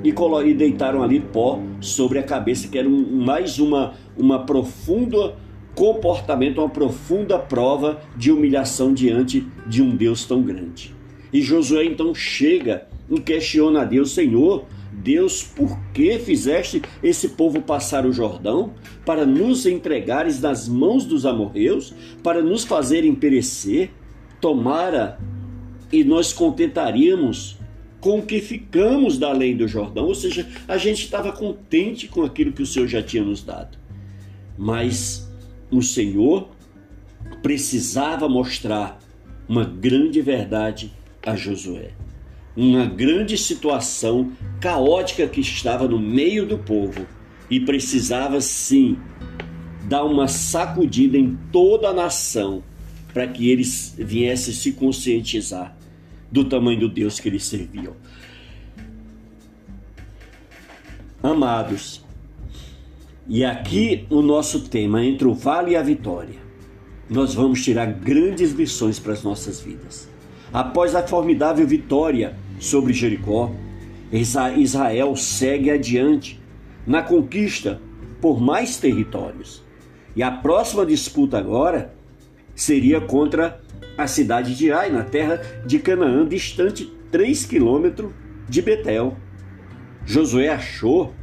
e, 0.03 0.13
deitaram 0.53 1.03
ali 1.03 1.19
pó 1.19 1.59
sobre 1.81 2.19
a 2.19 2.23
cabeça, 2.23 2.67
que 2.67 2.77
era 2.77 2.89
mais 2.89 3.59
uma, 3.59 3.93
uma 4.17 4.45
profunda 4.45 5.35
comportamento, 5.75 6.59
uma 6.59 6.69
profunda 6.69 7.37
prova 7.37 8.01
de 8.15 8.31
humilhação 8.31 8.93
diante 8.93 9.47
de 9.67 9.81
um 9.81 9.95
Deus 9.95 10.25
tão 10.25 10.41
grande. 10.41 10.98
E 11.31 11.41
Josué 11.41 11.85
então 11.85 12.13
chega 12.13 12.87
e 13.09 13.19
questiona 13.19 13.81
a 13.81 13.85
Deus, 13.85 14.11
Senhor, 14.11 14.65
Deus, 14.91 15.43
por 15.43 15.77
que 15.93 16.19
fizeste 16.19 16.81
esse 17.01 17.29
povo 17.29 17.61
passar 17.61 18.05
o 18.05 18.11
Jordão? 18.11 18.73
Para 19.05 19.25
nos 19.25 19.65
entregares 19.65 20.41
nas 20.41 20.67
mãos 20.67 21.05
dos 21.05 21.25
amorreus? 21.25 21.93
Para 22.21 22.41
nos 22.41 22.65
fazerem 22.65 23.15
perecer? 23.15 23.91
Tomara 24.41 25.19
e 25.91 26.03
nós 26.03 26.33
contentaríamos 26.33 27.57
com 27.99 28.19
o 28.19 28.25
que 28.25 28.39
ficamos 28.39 29.17
da 29.17 29.29
além 29.29 29.57
do 29.57 29.67
Jordão, 29.67 30.05
ou 30.05 30.15
seja, 30.15 30.47
a 30.67 30.77
gente 30.77 31.03
estava 31.03 31.33
contente 31.33 32.07
com 32.07 32.23
aquilo 32.23 32.53
que 32.53 32.61
o 32.61 32.65
Senhor 32.65 32.87
já 32.87 33.03
tinha 33.03 33.23
nos 33.23 33.43
dado. 33.43 33.77
Mas 34.57 35.29
o 35.69 35.81
Senhor 35.81 36.49
precisava 37.41 38.29
mostrar 38.29 38.99
uma 39.47 39.65
grande 39.65 40.21
verdade 40.21 40.93
a 41.25 41.35
Josué 41.35 41.91
uma 42.59 42.85
grande 42.85 43.37
situação 43.37 44.33
caótica 44.59 45.25
que 45.27 45.39
estava 45.39 45.87
no 45.87 45.97
meio 45.97 46.45
do 46.45 46.57
povo 46.57 47.05
e 47.49 47.59
precisava 47.59 48.41
sim 48.41 48.97
dar 49.85 50.03
uma 50.03 50.27
sacudida 50.27 51.17
em 51.17 51.37
toda 51.53 51.87
a 51.87 51.93
nação 51.93 52.61
para 53.13 53.25
que 53.27 53.49
eles 53.49 53.95
viessem 53.97 54.53
se 54.53 54.73
conscientizar 54.73 55.75
do 56.29 56.43
tamanho 56.43 56.81
do 56.81 56.89
Deus 56.89 57.17
que 57.19 57.29
eles 57.29 57.45
serviam. 57.45 57.95
Amados, 61.23 62.03
e 63.27 63.43
aqui 63.45 64.05
o 64.09 64.21
nosso 64.21 64.67
tema 64.67 65.03
entre 65.03 65.27
o 65.27 65.33
vale 65.33 65.71
e 65.71 65.75
a 65.77 65.81
vitória. 65.81 66.39
Nós 67.09 67.33
vamos 67.33 67.63
tirar 67.63 67.87
grandes 67.87 68.51
lições 68.51 68.99
para 68.99 69.13
as 69.13 69.23
nossas 69.23 69.59
vidas. 69.59 70.07
Após 70.51 70.95
a 70.95 71.05
formidável 71.05 71.65
vitória 71.67 72.35
sobre 72.59 72.91
Jericó, 72.91 73.51
Israel 74.11 75.15
segue 75.15 75.69
adiante 75.69 76.41
na 76.87 77.03
conquista 77.03 77.79
por 78.19 78.41
mais 78.41 78.77
territórios. 78.77 79.63
E 80.15 80.23
a 80.23 80.31
próxima 80.31 80.85
disputa 80.85 81.37
agora 81.37 81.93
seria 82.55 82.99
contra 82.99 83.61
a 83.95 84.07
cidade 84.07 84.55
de 84.55 84.71
Ai, 84.71 84.89
na 84.89 85.03
terra 85.03 85.39
de 85.65 85.77
Canaã, 85.77 86.27
distante 86.27 86.91
3 87.11 87.45
quilômetros 87.45 88.11
de 88.47 88.61
Betel. 88.61 89.15
Josué 90.05 90.49
achou 90.49 91.13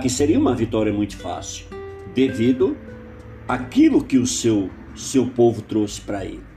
que 0.00 0.08
seria 0.08 0.38
uma 0.38 0.54
vitória 0.54 0.92
muito 0.92 1.16
fácil, 1.16 1.66
devido 2.14 2.76
àquilo 3.48 4.04
que 4.04 4.18
o 4.18 4.26
seu, 4.26 4.70
seu 4.94 5.26
povo 5.26 5.62
trouxe 5.62 6.00
para 6.00 6.24
ele. 6.24 6.49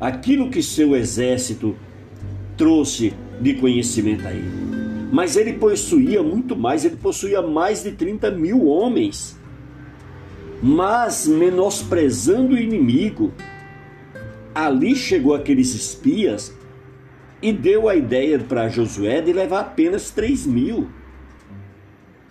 Aquilo 0.00 0.50
que 0.50 0.62
seu 0.62 0.96
exército 0.96 1.76
trouxe 2.56 3.12
de 3.40 3.54
conhecimento 3.54 4.26
a 4.26 4.32
ele. 4.32 4.50
Mas 5.12 5.36
ele 5.36 5.54
possuía 5.54 6.22
muito 6.22 6.56
mais, 6.56 6.84
ele 6.84 6.96
possuía 6.96 7.42
mais 7.42 7.82
de 7.82 7.92
30 7.92 8.30
mil 8.30 8.66
homens. 8.66 9.38
Mas, 10.62 11.26
menosprezando 11.26 12.54
o 12.54 12.58
inimigo, 12.58 13.32
ali 14.54 14.94
chegou 14.94 15.34
aqueles 15.34 15.74
espias 15.74 16.54
e 17.42 17.52
deu 17.52 17.88
a 17.88 17.96
ideia 17.96 18.38
para 18.38 18.68
Josué 18.68 19.20
de 19.20 19.32
levar 19.32 19.60
apenas 19.60 20.10
3 20.10 20.46
mil. 20.46 20.88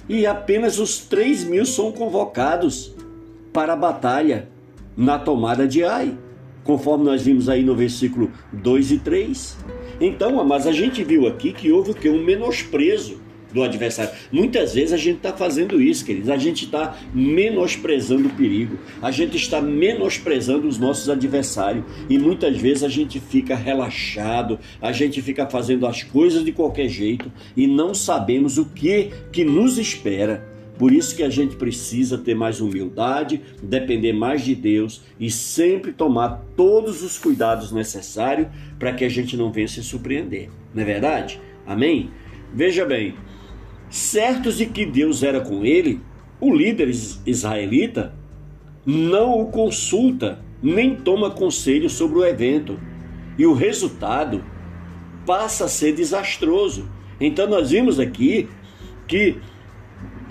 E 0.07 0.25
apenas 0.25 0.79
os 0.79 0.99
3 0.99 1.43
mil 1.43 1.65
são 1.65 1.91
convocados 1.91 2.95
para 3.51 3.73
a 3.73 3.75
batalha 3.75 4.49
na 4.95 5.19
tomada 5.19 5.67
de 5.67 5.83
Ai, 5.83 6.17
conforme 6.69 7.03
nós 7.03 7.23
vimos 7.23 7.49
aí 7.49 7.63
no 7.63 7.73
versículo 7.73 8.31
2 8.53 8.91
e 8.91 8.99
3. 8.99 9.57
Então, 9.99 10.43
mas 10.45 10.67
a 10.67 10.71
gente 10.71 11.03
viu 11.03 11.25
aqui 11.25 11.51
que 11.51 11.71
houve 11.71 11.89
o 11.89 11.93
que? 11.95 12.07
Um 12.07 12.23
menosprezo 12.23 13.19
do 13.51 13.63
adversário. 13.63 14.11
Muitas 14.31 14.75
vezes 14.75 14.93
a 14.93 14.97
gente 14.97 15.17
está 15.17 15.33
fazendo 15.33 15.81
isso, 15.81 16.05
queridos. 16.05 16.29
A 16.29 16.37
gente 16.37 16.65
está 16.65 16.95
menosprezando 17.11 18.27
o 18.27 18.31
perigo, 18.33 18.77
a 19.01 19.09
gente 19.09 19.35
está 19.35 19.59
menosprezando 19.59 20.67
os 20.67 20.77
nossos 20.77 21.09
adversários 21.09 21.83
e 22.07 22.19
muitas 22.19 22.55
vezes 22.55 22.83
a 22.83 22.87
gente 22.87 23.19
fica 23.19 23.55
relaxado, 23.55 24.59
a 24.79 24.91
gente 24.91 25.23
fica 25.23 25.47
fazendo 25.47 25.87
as 25.87 26.03
coisas 26.03 26.45
de 26.45 26.51
qualquer 26.51 26.87
jeito 26.87 27.31
e 27.57 27.65
não 27.65 27.95
sabemos 27.95 28.59
o 28.59 28.65
que 28.65 29.09
que 29.31 29.43
nos 29.43 29.79
espera. 29.79 30.58
Por 30.79 30.93
isso 30.93 31.13
que 31.13 31.23
a 31.23 31.29
gente 31.29 31.57
precisa 31.57 32.17
ter 32.17 32.33
mais 32.33 32.61
humildade, 32.61 33.41
depender 33.61 34.13
mais 34.13 34.45
de 34.45 34.55
Deus 34.55 35.01
e 35.19 35.29
sempre 35.29 35.91
tomar 35.91 36.41
todos 36.55 37.03
os 37.03 37.17
cuidados 37.17 37.73
necessários 37.73 38.47
para 38.79 38.93
que 38.93 39.03
a 39.03 39.09
gente 39.09 39.35
não 39.35 39.51
venha 39.51 39.67
se 39.67 39.83
surpreender. 39.83 40.49
Não 40.73 40.81
é 40.81 40.85
verdade? 40.85 41.41
Amém? 41.67 42.11
Veja 42.53 42.85
bem, 42.85 43.15
certos 43.89 44.57
de 44.57 44.67
que 44.67 44.85
Deus 44.85 45.21
era 45.21 45.41
com 45.41 45.65
ele, 45.65 45.99
o 46.39 46.55
líder 46.55 46.89
israelita 47.25 48.15
não 48.85 49.37
o 49.37 49.47
consulta, 49.47 50.39
nem 50.63 50.95
toma 50.95 51.29
conselho 51.29 51.89
sobre 51.89 52.19
o 52.19 52.25
evento. 52.25 52.79
E 53.37 53.45
o 53.45 53.53
resultado 53.53 54.41
passa 55.25 55.65
a 55.65 55.67
ser 55.67 55.93
desastroso. 55.93 56.89
Então 57.19 57.47
nós 57.47 57.71
vimos 57.71 57.99
aqui 57.99 58.47
que 59.05 59.37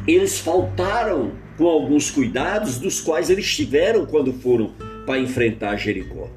eles 0.06 0.38
faltaram 0.38 1.32
com 1.56 1.66
alguns 1.66 2.10
cuidados 2.10 2.78
dos 2.78 3.00
quais 3.00 3.30
eles 3.30 3.54
tiveram 3.54 4.06
quando 4.06 4.32
foram 4.32 4.72
para 5.04 5.18
enfrentar 5.18 5.76
Jericó. 5.76 6.30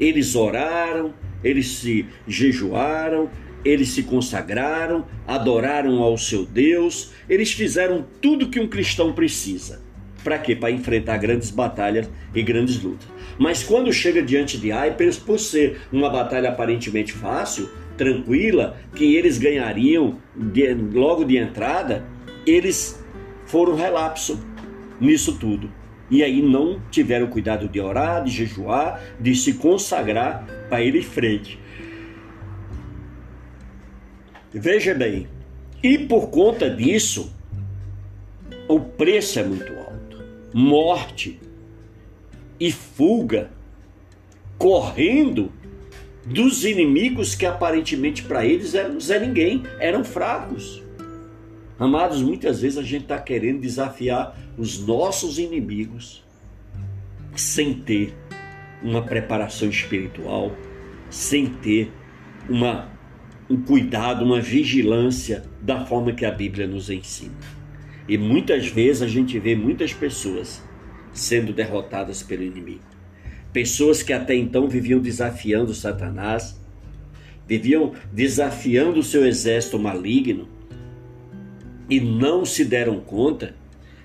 Eles 0.00 0.34
oraram, 0.34 1.14
eles 1.44 1.68
se 1.68 2.06
jejuaram, 2.26 3.28
eles 3.64 3.90
se 3.90 4.02
consagraram, 4.02 5.06
adoraram 5.26 6.02
ao 6.02 6.16
seu 6.18 6.44
Deus, 6.44 7.12
eles 7.28 7.52
fizeram 7.52 8.04
tudo 8.20 8.48
que 8.48 8.58
um 8.58 8.66
cristão 8.66 9.12
precisa. 9.12 9.82
Para 10.24 10.38
quê? 10.38 10.54
Para 10.54 10.70
enfrentar 10.70 11.16
grandes 11.18 11.50
batalhas 11.50 12.08
e 12.34 12.42
grandes 12.42 12.80
lutas. 12.80 13.08
Mas 13.38 13.62
quando 13.62 13.92
chega 13.92 14.22
diante 14.22 14.56
de 14.56 14.70
Ai, 14.70 14.96
por 15.24 15.38
ser 15.38 15.80
uma 15.92 16.08
batalha 16.08 16.48
aparentemente 16.48 17.12
fácil, 17.12 17.68
tranquila, 17.96 18.76
que 18.94 19.16
eles 19.16 19.38
ganhariam 19.38 20.18
de, 20.34 20.72
logo 20.74 21.24
de 21.24 21.36
entrada, 21.36 22.04
eles 22.46 23.01
foram 23.52 23.74
relapso 23.74 24.42
nisso 24.98 25.36
tudo. 25.36 25.70
E 26.10 26.22
aí 26.22 26.40
não 26.40 26.80
tiveram 26.90 27.26
cuidado 27.26 27.68
de 27.68 27.78
orar, 27.78 28.24
de 28.24 28.30
jejuar, 28.30 28.98
de 29.20 29.34
se 29.34 29.54
consagrar 29.54 30.46
para 30.70 30.80
ele 30.80 31.00
em 31.00 31.02
frente. 31.02 31.58
Veja 34.50 34.94
bem, 34.94 35.28
e 35.82 35.98
por 35.98 36.30
conta 36.30 36.70
disso, 36.70 37.30
o 38.66 38.80
preço 38.80 39.38
é 39.38 39.42
muito 39.42 39.70
alto. 39.74 40.24
Morte 40.54 41.38
e 42.58 42.72
fuga, 42.72 43.50
correndo 44.56 45.52
dos 46.24 46.64
inimigos 46.64 47.34
que 47.34 47.44
aparentemente 47.44 48.22
para 48.22 48.46
eles 48.46 48.74
eram 48.74 48.98
Zé 48.98 49.18
Ninguém, 49.18 49.62
eram 49.78 50.02
fracos. 50.02 50.82
Amados, 51.78 52.22
muitas 52.22 52.60
vezes 52.60 52.78
a 52.78 52.82
gente 52.82 53.02
está 53.02 53.18
querendo 53.18 53.60
desafiar 53.60 54.36
os 54.56 54.78
nossos 54.86 55.38
inimigos 55.38 56.22
sem 57.34 57.74
ter 57.74 58.14
uma 58.82 59.02
preparação 59.02 59.68
espiritual, 59.68 60.54
sem 61.08 61.46
ter 61.46 61.90
uma, 62.48 62.88
um 63.48 63.60
cuidado, 63.62 64.24
uma 64.24 64.40
vigilância 64.40 65.44
da 65.60 65.84
forma 65.84 66.12
que 66.12 66.24
a 66.24 66.30
Bíblia 66.30 66.66
nos 66.66 66.90
ensina. 66.90 67.34
E 68.08 68.18
muitas 68.18 68.66
vezes 68.66 69.02
a 69.02 69.08
gente 69.08 69.38
vê 69.38 69.54
muitas 69.54 69.92
pessoas 69.92 70.62
sendo 71.12 71.52
derrotadas 71.52 72.22
pelo 72.22 72.42
inimigo. 72.42 72.82
Pessoas 73.52 74.02
que 74.02 74.12
até 74.12 74.34
então 74.34 74.68
viviam 74.68 74.98
desafiando 74.98 75.74
Satanás, 75.74 76.60
viviam 77.46 77.92
desafiando 78.12 79.00
o 79.00 79.02
seu 79.02 79.26
exército 79.26 79.78
maligno, 79.78 80.48
e 81.92 82.00
não 82.00 82.42
se 82.42 82.64
deram 82.64 83.00
conta 83.00 83.54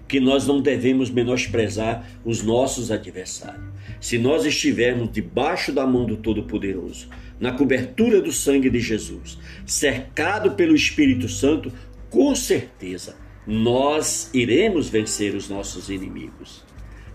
que 0.09 0.19
nós 0.19 0.45
não 0.45 0.61
devemos 0.61 1.09
menosprezar 1.09 2.05
os 2.25 2.43
nossos 2.43 2.91
adversários. 2.91 3.63
Se 4.01 4.17
nós 4.17 4.45
estivermos 4.45 5.09
debaixo 5.09 5.71
da 5.71 5.87
mão 5.87 6.05
do 6.05 6.17
Todo-Poderoso, 6.17 7.07
na 7.39 7.53
cobertura 7.53 8.21
do 8.21 8.29
sangue 8.29 8.69
de 8.69 8.81
Jesus, 8.81 9.37
cercado 9.65 10.51
pelo 10.51 10.75
Espírito 10.75 11.29
Santo, 11.29 11.71
com 12.09 12.35
certeza 12.35 13.15
nós 13.47 14.29
iremos 14.33 14.89
vencer 14.89 15.33
os 15.33 15.47
nossos 15.47 15.89
inimigos. 15.89 16.65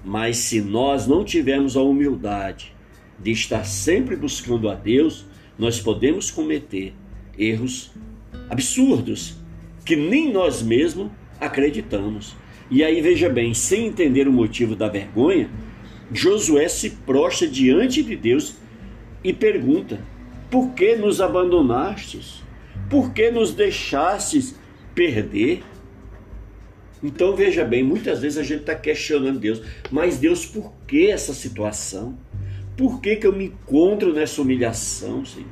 Mas 0.02 0.38
se 0.38 0.62
nós 0.62 1.06
não 1.06 1.22
tivermos 1.22 1.76
a 1.76 1.82
humildade 1.82 2.74
de 3.18 3.30
estar 3.30 3.64
sempre 3.64 4.16
buscando 4.16 4.70
a 4.70 4.74
Deus, 4.74 5.26
nós 5.58 5.78
podemos 5.78 6.30
cometer 6.30 6.94
erros 7.36 7.92
absurdos 8.48 9.41
que 9.84 9.96
nem 9.96 10.32
nós 10.32 10.62
mesmos 10.62 11.10
acreditamos. 11.40 12.36
E 12.70 12.82
aí 12.82 13.00
veja 13.00 13.28
bem, 13.28 13.52
sem 13.52 13.86
entender 13.86 14.26
o 14.26 14.32
motivo 14.32 14.74
da 14.74 14.88
vergonha, 14.88 15.50
Josué 16.12 16.68
se 16.68 16.90
prostra 16.90 17.48
diante 17.48 18.02
de 18.02 18.16
Deus 18.16 18.56
e 19.24 19.32
pergunta: 19.32 20.00
Por 20.50 20.70
que 20.70 20.96
nos 20.96 21.20
abandonastes? 21.20 22.42
Por 22.88 23.12
que 23.12 23.30
nos 23.30 23.52
deixastes 23.52 24.54
perder? 24.94 25.62
Então 27.02 27.34
veja 27.34 27.64
bem, 27.64 27.82
muitas 27.82 28.20
vezes 28.20 28.38
a 28.38 28.42
gente 28.42 28.60
está 28.60 28.74
questionando 28.74 29.40
Deus, 29.40 29.60
mas 29.90 30.18
Deus, 30.18 30.46
por 30.46 30.72
que 30.86 31.10
essa 31.10 31.34
situação? 31.34 32.16
Por 32.76 33.00
que, 33.00 33.16
que 33.16 33.26
eu 33.26 33.32
me 33.32 33.46
encontro 33.46 34.12
nessa 34.12 34.40
humilhação, 34.40 35.24
Senhor? 35.24 35.48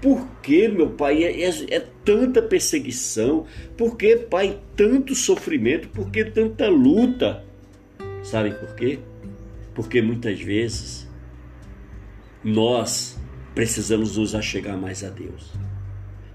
Por 0.00 0.26
que, 0.42 0.68
meu 0.68 0.90
pai, 0.90 1.24
é, 1.24 1.44
é, 1.44 1.76
é, 1.76 1.80
tanta 2.04 2.42
perseguição? 2.42 3.46
Por 3.76 3.96
que, 3.96 4.16
pai, 4.16 4.60
tanto 4.76 5.14
sofrimento? 5.14 5.88
Por 5.88 6.10
que 6.10 6.24
tanta 6.24 6.68
luta? 6.68 7.44
Sabe 8.22 8.52
por 8.52 8.74
quê? 8.74 8.98
Porque 9.74 10.02
muitas 10.02 10.40
vezes 10.40 11.08
nós 12.42 13.18
precisamos 13.54 14.16
nos 14.16 14.34
achegar 14.34 14.76
mais 14.76 15.02
a 15.02 15.08
Deus. 15.08 15.52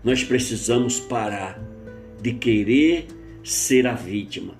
Nós 0.03 0.23
precisamos 0.23 0.99
parar 0.99 1.61
de 2.21 2.33
querer 2.33 3.07
ser 3.43 3.85
a 3.85 3.93
vítima 3.93 4.55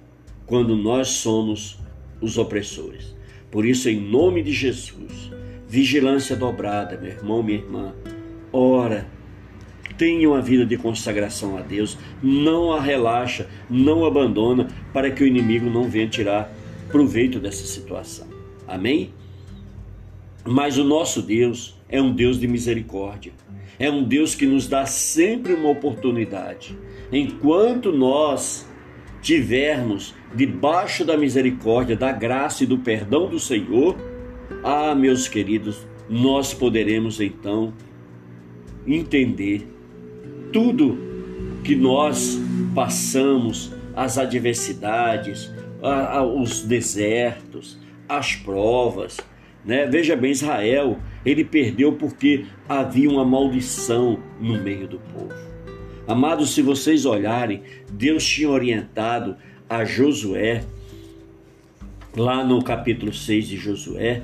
quando 0.46 0.76
nós 0.76 1.10
somos 1.10 1.80
os 2.22 2.38
opressores. 2.38 3.16
Por 3.52 3.66
isso, 3.66 3.90
em 3.90 4.00
nome 4.00 4.44
de 4.44 4.52
Jesus, 4.52 5.32
vigilância 5.68 6.36
dobrada, 6.36 6.98
meu 6.98 7.12
irmão, 7.12 7.42
minha 7.42 7.60
irmã, 7.60 7.94
ora, 8.52 9.08
tenha 9.98 10.30
uma 10.30 10.42
vida 10.42 10.66
de 10.66 10.78
consagração 10.78 11.58
a 11.58 11.62
Deus, 11.62 11.98
não 12.24 12.72
a 12.72 12.80
relaxa, 12.80 13.48
não 13.70 14.06
abandona, 14.06 14.68
para 14.94 15.12
que 15.12 15.24
o 15.24 15.28
inimigo 15.28 15.70
não 15.70 15.84
venha 15.84 16.08
tirar 16.08 16.52
proveito 16.90 17.40
dessa 17.40 17.66
situação. 17.66 18.28
Amém? 18.68 19.14
Mas 20.46 20.78
o 20.78 20.84
nosso 20.84 21.22
Deus 21.22 21.78
é 21.90 22.02
um 22.02 22.14
Deus 22.14 22.40
de 22.40 22.48
misericórdia. 22.48 23.34
É 23.78 23.90
um 23.90 24.04
Deus 24.04 24.36
que 24.36 24.46
nos 24.46 24.68
dá 24.68 24.86
sempre 24.86 25.54
uma 25.54 25.70
oportunidade. 25.70 26.78
Enquanto 27.12 27.92
nós 27.92 28.68
tivermos 29.22 30.14
debaixo 30.34 31.04
da 31.04 31.18
misericórdia, 31.18 31.96
da 31.96 32.12
graça 32.12 32.64
e 32.64 32.68
do 32.68 32.78
perdão 32.78 33.28
do 33.28 33.40
Senhor, 33.40 33.98
ah, 34.64 34.94
meus 34.96 35.28
queridos, 35.28 35.88
nós 36.10 36.54
poderemos 36.54 37.20
então 37.20 37.74
entender 38.96 39.68
tudo 40.52 40.98
que 41.64 41.76
nós 41.76 42.40
passamos, 42.74 43.72
as 43.96 44.18
adversidades, 44.18 45.52
os 46.36 46.62
desertos, 46.62 47.78
as 48.08 48.36
provas. 48.36 49.18
Né? 49.64 49.86
Veja 49.86 50.16
bem, 50.16 50.32
Israel, 50.32 50.98
ele 51.26 51.44
perdeu 51.44 51.94
porque 51.94 52.46
havia 52.68 53.10
uma 53.10 53.26
maldição 53.26 54.20
no 54.40 54.62
meio 54.62 54.88
do 54.88 55.00
povo. 55.00 55.34
Amados, 56.08 56.56
se 56.56 56.62
vocês 56.62 57.06
olharem, 57.06 57.62
Deus 57.92 58.26
tinha 58.26 58.50
orientado 58.50 59.36
a 59.70 59.86
Josué, 59.86 60.64
lá 62.18 62.44
no 62.44 62.64
capítulo 62.64 63.14
6 63.14 63.48
de 63.48 63.58
Josué, 63.58 64.24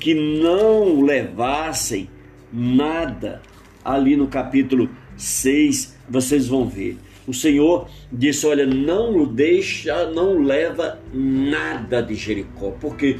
que 0.00 0.14
não 0.14 1.02
levassem 1.02 2.08
nada. 2.50 3.42
Ali 3.88 4.16
no 4.16 4.26
capítulo 4.28 4.90
6, 5.16 5.96
vocês 6.08 6.46
vão 6.46 6.66
ver. 6.68 6.98
O 7.26 7.32
Senhor 7.32 7.88
disse: 8.12 8.46
Olha, 8.46 8.66
não 8.66 9.24
deixa, 9.24 10.10
não 10.10 10.42
leva 10.42 10.98
nada 11.12 12.02
de 12.02 12.14
Jericó, 12.14 12.72
porque 12.80 13.18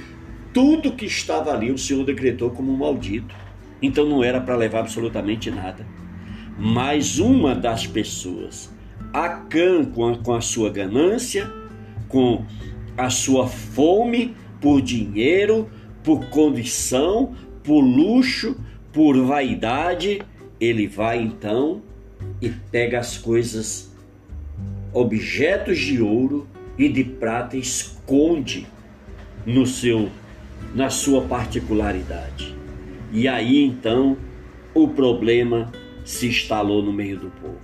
tudo 0.52 0.92
que 0.92 1.06
estava 1.06 1.52
ali 1.52 1.70
o 1.70 1.78
Senhor 1.78 2.04
decretou 2.04 2.50
como 2.50 2.76
maldito. 2.76 3.34
Então 3.80 4.06
não 4.06 4.24
era 4.24 4.40
para 4.40 4.56
levar 4.56 4.80
absolutamente 4.80 5.50
nada 5.50 5.86
mais 6.58 7.20
uma 7.20 7.54
das 7.54 7.86
pessoas. 7.86 8.74
Acã 9.12 9.84
com 9.84 10.08
a, 10.08 10.18
com 10.18 10.34
a 10.34 10.40
sua 10.40 10.70
ganância, 10.70 11.50
com 12.08 12.44
a 12.96 13.08
sua 13.08 13.46
fome 13.46 14.34
por 14.60 14.82
dinheiro, 14.82 15.70
por 16.02 16.26
condição, 16.26 17.32
por 17.62 17.80
luxo, 17.80 18.56
por 18.92 19.16
vaidade, 19.24 20.20
ele 20.60 20.86
vai 20.86 21.20
então 21.20 21.82
e 22.40 22.48
pega 22.48 22.98
as 22.98 23.16
coisas, 23.16 23.92
objetos 24.92 25.78
de 25.78 26.00
ouro 26.00 26.46
e 26.76 26.88
de 26.88 27.04
prata, 27.04 27.56
e 27.56 27.60
esconde 27.60 28.66
no 29.44 29.66
seu, 29.66 30.08
na 30.74 30.90
sua 30.90 31.22
particularidade. 31.22 32.54
E 33.12 33.26
aí 33.26 33.64
então 33.64 34.16
o 34.74 34.88
problema 34.88 35.72
se 36.04 36.26
instalou 36.26 36.82
no 36.82 36.92
meio 36.92 37.18
do 37.18 37.30
povo. 37.30 37.58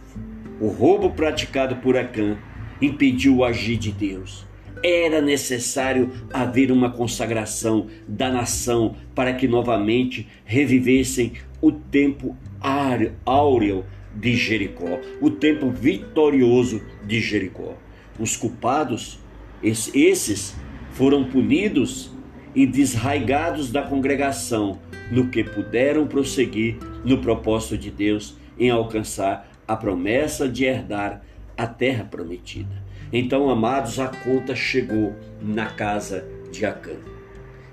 O 0.60 0.68
roubo 0.68 1.10
praticado 1.10 1.76
por 1.76 1.96
Acã 1.96 2.36
impediu 2.80 3.36
o 3.36 3.44
agir 3.44 3.76
de 3.76 3.90
Deus. 3.90 4.46
Era 4.82 5.20
necessário 5.20 6.12
haver 6.32 6.70
uma 6.70 6.90
consagração 6.90 7.86
da 8.06 8.30
nação 8.30 8.96
para 9.14 9.32
que 9.32 9.48
novamente 9.48 10.28
revivessem 10.44 11.32
o 11.64 11.72
tempo 11.72 12.36
áureo 12.60 13.86
de 14.14 14.36
Jericó, 14.36 15.00
o 15.18 15.30
tempo 15.30 15.70
vitorioso 15.70 16.82
de 17.06 17.22
Jericó. 17.22 17.74
Os 18.18 18.36
culpados, 18.36 19.18
esses, 19.62 20.54
foram 20.92 21.24
punidos 21.24 22.12
e 22.54 22.66
desraigados 22.66 23.72
da 23.72 23.80
congregação, 23.80 24.78
no 25.10 25.30
que 25.30 25.42
puderam 25.42 26.06
prosseguir 26.06 26.76
no 27.02 27.18
propósito 27.18 27.78
de 27.78 27.90
Deus 27.90 28.36
em 28.58 28.68
alcançar 28.68 29.50
a 29.66 29.74
promessa 29.74 30.46
de 30.46 30.64
herdar 30.66 31.22
a 31.56 31.66
terra 31.66 32.04
prometida. 32.04 32.84
Então, 33.10 33.48
amados, 33.48 33.98
a 33.98 34.08
conta 34.08 34.54
chegou 34.54 35.14
na 35.40 35.70
casa 35.70 36.28
de 36.52 36.66
Acã. 36.66 36.96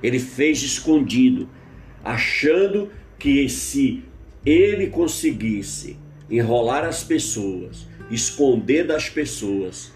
Ele 0.02 0.18
fez 0.18 0.64
escondido, 0.64 1.50
achando 2.04 2.90
que 3.22 3.48
se 3.48 4.04
ele 4.44 4.88
conseguisse 4.88 5.96
enrolar 6.28 6.84
as 6.84 7.04
pessoas, 7.04 7.88
esconder 8.10 8.88
das 8.88 9.10
pessoas, 9.10 9.94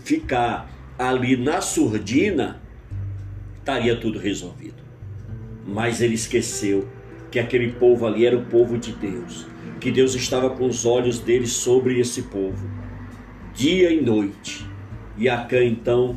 ficar 0.00 0.68
ali 0.98 1.36
na 1.36 1.60
surdina, 1.60 2.60
estaria 3.60 3.94
tudo 3.94 4.18
resolvido. 4.18 4.82
Mas 5.64 6.00
ele 6.00 6.14
esqueceu 6.14 6.88
que 7.30 7.38
aquele 7.38 7.70
povo 7.74 8.04
ali 8.04 8.26
era 8.26 8.36
o 8.36 8.44
povo 8.46 8.76
de 8.76 8.90
Deus, 8.90 9.46
que 9.78 9.92
Deus 9.92 10.16
estava 10.16 10.50
com 10.50 10.66
os 10.66 10.84
olhos 10.84 11.20
dele 11.20 11.46
sobre 11.46 12.00
esse 12.00 12.22
povo, 12.22 12.68
dia 13.54 13.92
e 13.92 14.00
noite. 14.00 14.66
E 15.16 15.28
Acã 15.28 15.62
então, 15.62 16.16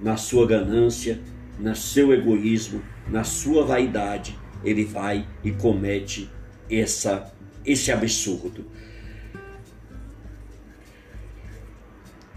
na 0.00 0.16
sua 0.16 0.46
ganância, 0.46 1.20
no 1.58 1.76
seu 1.76 2.14
egoísmo, 2.14 2.80
na 3.10 3.24
sua 3.24 3.62
vaidade, 3.66 4.38
ele 4.64 4.84
vai 4.84 5.26
e 5.42 5.52
comete 5.52 6.30
essa, 6.70 7.32
esse 7.64 7.92
absurdo. 7.92 8.66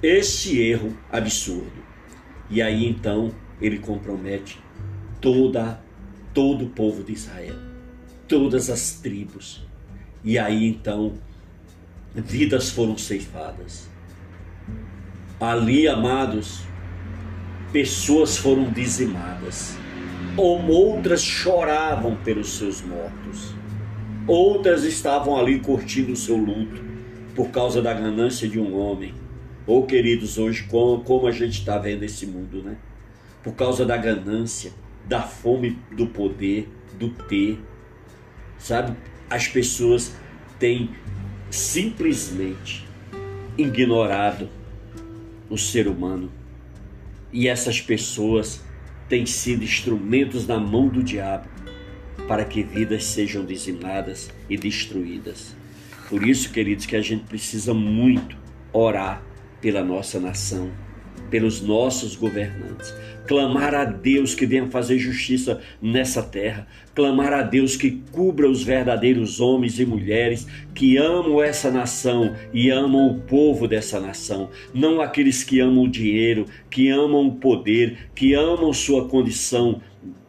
Esse 0.01 0.61
erro 0.61 0.95
absurdo. 1.11 1.85
E 2.49 2.61
aí 2.61 2.85
então 2.85 3.33
ele 3.61 3.79
compromete 3.79 4.59
toda 5.19 5.81
todo 6.33 6.65
o 6.65 6.69
povo 6.69 7.03
de 7.03 7.13
Israel, 7.13 7.55
todas 8.27 8.69
as 8.69 8.99
tribos. 8.99 9.65
E 10.23 10.37
aí 10.37 10.67
então 10.67 11.17
vidas 12.13 12.69
foram 12.69 12.97
ceifadas. 12.97 13.89
Ali, 15.39 15.87
amados, 15.87 16.61
pessoas 17.71 18.37
foram 18.37 18.71
dizimadas. 18.71 19.77
Outras 20.38 21.23
choravam 21.23 22.15
pelos 22.17 22.58
seus 22.58 22.82
mortos. 22.82 23.56
Outras 24.28 24.84
estavam 24.84 25.36
ali 25.36 25.60
curtindo 25.60 26.13
o 26.13 26.15
seu 26.15 26.38
luto 26.38 26.80
por 27.36 27.50
causa 27.50 27.82
da 27.82 27.91
ganância 27.91 28.47
de 28.47 28.60
um 28.60 28.78
homem. 28.78 29.15
Ou, 29.65 29.84
oh, 29.84 29.86
queridos, 29.86 30.38
hoje, 30.38 30.63
como, 30.63 31.04
como 31.04 31.28
a 31.28 31.32
gente 31.32 31.60
está 31.60 31.78
vendo 31.80 32.04
esse 32.04 32.26
mundo, 32.28 32.62
né? 32.62 32.78
Por 33.43 33.54
causa 33.54 33.86
da 33.86 33.97
ganância, 33.97 34.71
da 35.06 35.23
fome 35.23 35.80
do 35.91 36.08
poder, 36.08 36.69
do 37.00 37.10
ter, 37.10 37.60
sabe? 38.60 38.95
As 39.30 39.47
pessoas 39.47 40.15
têm 40.60 40.91
simplesmente 41.50 42.88
ignorado 43.58 44.50
o 45.50 45.58
ser 45.58 45.88
humano 45.88 46.32
e 47.32 47.47
essas 47.47 47.82
pessoas 47.82 48.66
têm 49.09 49.25
sido 49.25 49.63
instrumentos 49.63 50.47
na 50.47 50.59
mão 50.59 50.87
do 50.87 51.03
diabo 51.03 51.47
para 52.27 52.43
que 52.43 52.61
vidas 52.61 53.05
sejam 53.05 53.45
dizimadas 53.45 54.29
e 54.49 54.57
destruídas. 54.57 55.55
Por 56.09 56.27
isso, 56.27 56.51
queridos, 56.51 56.85
que 56.85 56.95
a 56.95 57.01
gente 57.01 57.23
precisa 57.25 57.73
muito 57.73 58.37
orar 58.73 59.21
pela 59.61 59.83
nossa 59.83 60.19
nação, 60.19 60.71
pelos 61.29 61.61
nossos 61.61 62.15
governantes, 62.15 62.93
clamar 63.27 63.75
a 63.75 63.85
Deus 63.85 64.33
que 64.33 64.45
venha 64.45 64.67
fazer 64.67 64.97
justiça 64.97 65.61
nessa 65.81 66.23
terra, 66.23 66.67
clamar 66.95 67.33
a 67.33 67.41
Deus 67.41 67.75
que 67.75 67.91
cubra 68.11 68.49
os 68.49 68.63
verdadeiros 68.63 69.39
homens 69.39 69.79
e 69.79 69.85
mulheres 69.85 70.47
que 70.73 70.97
amam 70.97 71.41
essa 71.43 71.69
nação 71.69 72.33
e 72.53 72.69
amam 72.69 73.07
o 73.07 73.19
povo 73.21 73.67
dessa 73.67 73.99
nação, 73.99 74.49
não 74.73 75.01
aqueles 75.01 75.43
que 75.43 75.59
amam 75.59 75.83
o 75.83 75.89
dinheiro, 75.89 76.45
que 76.69 76.89
amam 76.89 77.27
o 77.27 77.35
poder, 77.35 78.09
que 78.15 78.33
amam 78.33 78.71
sua 78.73 79.07
condição 79.07 79.81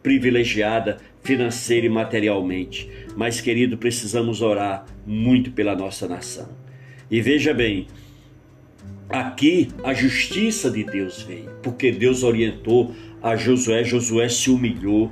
privilegiada 0.03 0.97
financeira 1.23 1.85
e 1.85 1.89
materialmente. 1.89 2.89
Mas, 3.15 3.41
querido, 3.41 3.77
precisamos 3.77 4.41
orar 4.41 4.85
muito 5.05 5.51
pela 5.51 5.75
nossa 5.75 6.07
nação. 6.07 6.49
E 7.11 7.21
veja 7.21 7.53
bem, 7.53 7.87
Aqui 9.09 9.69
a 9.83 9.91
justiça 9.91 10.69
de 10.69 10.83
Deus 10.83 11.23
veio, 11.23 11.49
porque 11.63 11.91
Deus 11.91 12.21
orientou 12.21 12.93
a 13.23 13.35
Josué, 13.35 13.83
Josué 13.83 14.29
se 14.29 14.51
humilhou, 14.51 15.11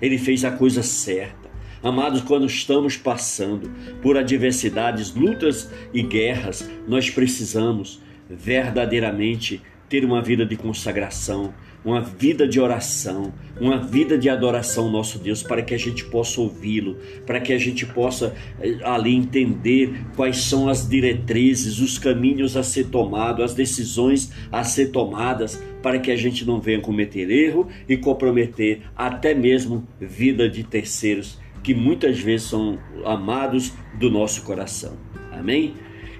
ele 0.00 0.16
fez 0.16 0.46
a 0.46 0.50
coisa 0.50 0.82
certa. 0.82 1.50
Amados, 1.82 2.22
quando 2.22 2.46
estamos 2.46 2.96
passando 2.96 3.70
por 4.00 4.16
adversidades, 4.16 5.14
lutas 5.14 5.70
e 5.92 6.02
guerras, 6.02 6.70
nós 6.88 7.10
precisamos 7.10 8.00
verdadeiramente 8.30 9.60
ter 9.88 10.04
uma 10.04 10.22
vida 10.22 10.44
de 10.44 10.56
consagração, 10.56 11.54
uma 11.84 12.00
vida 12.00 12.48
de 12.48 12.58
oração, 12.58 13.32
uma 13.60 13.78
vida 13.78 14.16
de 14.16 14.28
adoração 14.30 14.84
ao 14.84 14.90
nosso 14.90 15.18
Deus, 15.18 15.42
para 15.42 15.62
que 15.62 15.74
a 15.74 15.78
gente 15.78 16.04
possa 16.06 16.40
ouvi-lo, 16.40 16.96
para 17.26 17.40
que 17.40 17.52
a 17.52 17.58
gente 17.58 17.84
possa 17.84 18.34
eh, 18.60 18.78
ali 18.82 19.14
entender 19.14 19.92
quais 20.16 20.38
são 20.38 20.68
as 20.68 20.88
diretrizes, 20.88 21.80
os 21.80 21.98
caminhos 21.98 22.56
a 22.56 22.62
ser 22.62 22.86
tomados, 22.86 23.44
as 23.44 23.54
decisões 23.54 24.32
a 24.50 24.64
ser 24.64 24.86
tomadas, 24.86 25.62
para 25.82 25.98
que 25.98 26.10
a 26.10 26.16
gente 26.16 26.46
não 26.46 26.58
venha 26.60 26.80
cometer 26.80 27.30
erro 27.30 27.68
e 27.86 27.96
comprometer 27.96 28.80
até 28.96 29.34
mesmo 29.34 29.86
vida 30.00 30.48
de 30.48 30.64
terceiros 30.64 31.38
que 31.64 31.74
muitas 31.74 32.20
vezes 32.20 32.48
são 32.48 32.78
amados 33.04 33.72
do 33.98 34.10
nosso 34.10 34.44
coração. 34.44 34.96
Amém? 35.32 35.74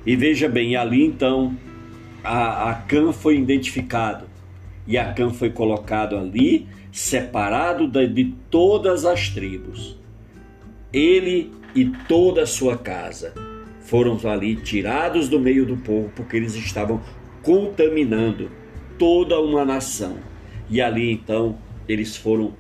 E 0.07 0.17
veja 0.17 0.49
bem, 0.49 0.75
ali 0.75 1.05
então 1.05 1.57
a, 2.25 2.71
a 2.71 2.75
Cã 2.75 3.13
foi 3.13 3.37
identificado 3.37 4.25
e 4.87 4.97
Acã 4.99 5.31
foi 5.31 5.51
colocado 5.51 6.17
ali, 6.17 6.67
separado 6.91 7.87
de 7.87 8.35
todas 8.51 9.05
as 9.05 9.29
tribos. 9.29 9.99
Ele 10.93 11.53
e 11.75 11.85
toda 12.09 12.43
a 12.43 12.47
sua 12.47 12.77
casa 12.79 13.35
foram 13.81 14.19
ali 14.31 14.57
tirados 14.57 15.29
do 15.29 15.39
meio 15.39 15.67
do 15.67 15.77
povo 15.77 16.11
porque 16.17 16.37
eles 16.37 16.55
estavam 16.55 17.01
contaminando 17.43 18.51
toda 18.99 19.41
uma 19.41 19.65
nação. 19.65 20.17
E 20.71 20.81
ali 20.81 21.13
então 21.13 21.59
eles 21.89 22.17
foram 22.17 22.55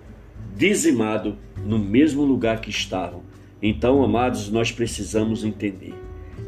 dizimados 0.56 1.34
no 1.64 1.78
mesmo 1.78 2.22
lugar 2.22 2.60
que 2.60 2.70
estavam. 2.70 3.22
Então, 3.62 4.02
amados, 4.02 4.50
nós 4.50 4.70
precisamos 4.70 5.42
entender 5.42 5.94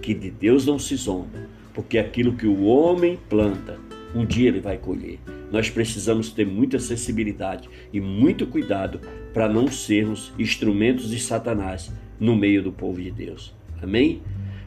que 0.02 0.12
de 0.12 0.30
Deus 0.30 0.66
não 0.66 0.78
se 0.78 0.94
zomba, 0.96 1.48
porque 1.76 1.98
aquilo 1.98 2.32
que 2.32 2.46
o 2.46 2.64
homem 2.64 3.18
planta, 3.28 3.78
um 4.14 4.24
dia 4.24 4.48
ele 4.48 4.60
vai 4.60 4.78
colher. 4.78 5.18
Nós 5.52 5.68
precisamos 5.68 6.30
ter 6.30 6.46
muita 6.46 6.78
sensibilidade 6.78 7.68
e 7.92 8.00
muito 8.00 8.46
cuidado 8.46 8.98
para 9.34 9.46
não 9.46 9.68
sermos 9.68 10.32
instrumentos 10.38 11.10
de 11.10 11.20
Satanás 11.20 11.92
no 12.18 12.34
meio 12.34 12.62
do 12.62 12.72
povo 12.72 12.98
de 13.02 13.10
Deus. 13.10 13.54
Amém? 13.82 14.22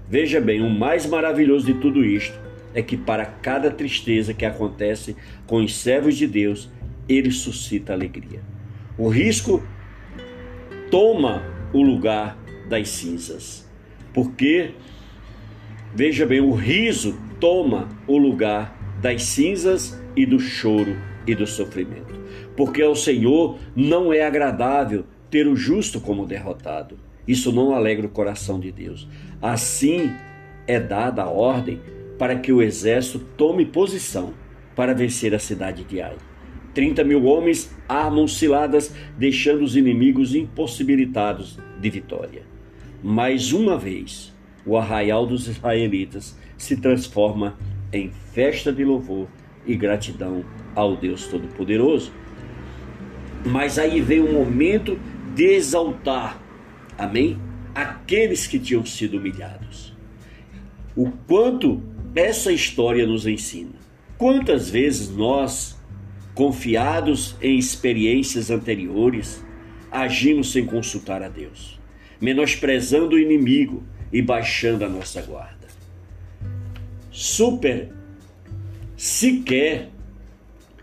Veja 0.07 0.39
bem, 0.39 0.61
o 0.61 0.69
mais 0.69 1.07
maravilhoso 1.07 1.65
de 1.65 1.73
tudo 1.73 2.05
isto 2.05 2.39
é 2.75 2.83
que 2.83 2.95
para 2.95 3.25
cada 3.25 3.71
tristeza 3.71 4.31
que 4.31 4.45
acontece 4.45 5.15
com 5.47 5.63
os 5.63 5.75
servos 5.75 6.15
de 6.15 6.27
Deus, 6.27 6.69
ele 7.09 7.31
suscita 7.31 7.91
alegria. 7.91 8.43
O 8.95 9.09
risco 9.09 9.63
toma 10.91 11.41
o 11.73 11.81
lugar 11.81 12.37
das 12.69 12.89
cinzas, 12.89 13.67
porque 14.13 14.75
veja 15.93 16.25
bem, 16.25 16.39
o 16.39 16.53
riso 16.53 17.17
toma 17.39 17.87
o 18.07 18.17
lugar 18.17 18.77
das 19.01 19.23
cinzas 19.23 19.99
e 20.15 20.25
do 20.25 20.39
choro 20.39 20.97
e 21.25 21.33
do 21.35 21.47
sofrimento. 21.47 22.19
Porque 22.55 22.81
ao 22.81 22.95
Senhor 22.95 23.57
não 23.75 24.11
é 24.11 24.21
agradável 24.23 25.05
ter 25.29 25.47
o 25.47 25.55
justo 25.55 26.01
como 26.01 26.25
derrotado. 26.25 26.97
Isso 27.27 27.51
não 27.51 27.73
alegra 27.73 28.07
o 28.07 28.09
coração 28.09 28.59
de 28.59 28.71
Deus. 28.71 29.07
Assim 29.41 30.11
é 30.67 30.79
dada 30.79 31.23
a 31.23 31.29
ordem 31.29 31.79
para 32.17 32.35
que 32.35 32.51
o 32.51 32.61
exército 32.61 33.19
tome 33.37 33.65
posição 33.65 34.33
para 34.75 34.93
vencer 34.93 35.33
a 35.33 35.39
cidade 35.39 35.83
de 35.83 36.01
Ai. 36.01 36.17
30 36.73 37.03
mil 37.03 37.25
homens 37.25 37.73
armam 37.87 38.27
ciladas, 38.27 38.93
deixando 39.17 39.63
os 39.63 39.75
inimigos 39.75 40.35
impossibilitados 40.35 41.57
de 41.79 41.89
vitória. 41.89 42.43
Mais 43.01 43.51
uma 43.51 43.77
vez, 43.77 44.33
o 44.65 44.77
arraial 44.77 45.25
dos 45.25 45.47
israelitas 45.47 46.37
se 46.57 46.77
transforma 46.77 47.57
em 47.91 48.11
festa 48.33 48.71
de 48.71 48.83
louvor 48.83 49.27
e 49.65 49.75
gratidão 49.75 50.43
ao 50.75 50.95
Deus 50.95 51.27
Todo-Poderoso. 51.27 52.11
Mas 53.45 53.79
aí 53.79 54.01
vem 54.01 54.19
o 54.19 54.31
momento 54.31 54.99
de 55.33 55.45
exaltar, 55.45 56.41
amém? 56.97 57.39
Aqueles 57.73 58.47
que 58.47 58.59
tinham 58.59 58.85
sido 58.85 59.17
humilhados. 59.17 59.95
O 60.95 61.09
quanto 61.27 61.81
essa 62.15 62.51
história 62.51 63.05
nos 63.05 63.25
ensina. 63.25 63.75
Quantas 64.17 64.69
vezes 64.69 65.09
nós, 65.09 65.79
confiados 66.33 67.35
em 67.41 67.57
experiências 67.57 68.49
anteriores, 68.49 69.43
agimos 69.91 70.51
sem 70.51 70.65
consultar 70.65 71.21
a 71.21 71.29
Deus, 71.29 71.79
menosprezando 72.19 73.15
o 73.15 73.19
inimigo 73.19 73.83
e 74.11 74.21
baixando 74.21 74.85
a 74.85 74.89
nossa 74.89 75.21
guarda 75.21 75.59
super 77.19 77.91
sequer 78.95 79.89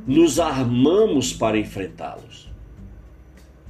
nos 0.07 0.39
armamos 0.39 1.33
para 1.33 1.59
enfrentá-los. 1.59 2.51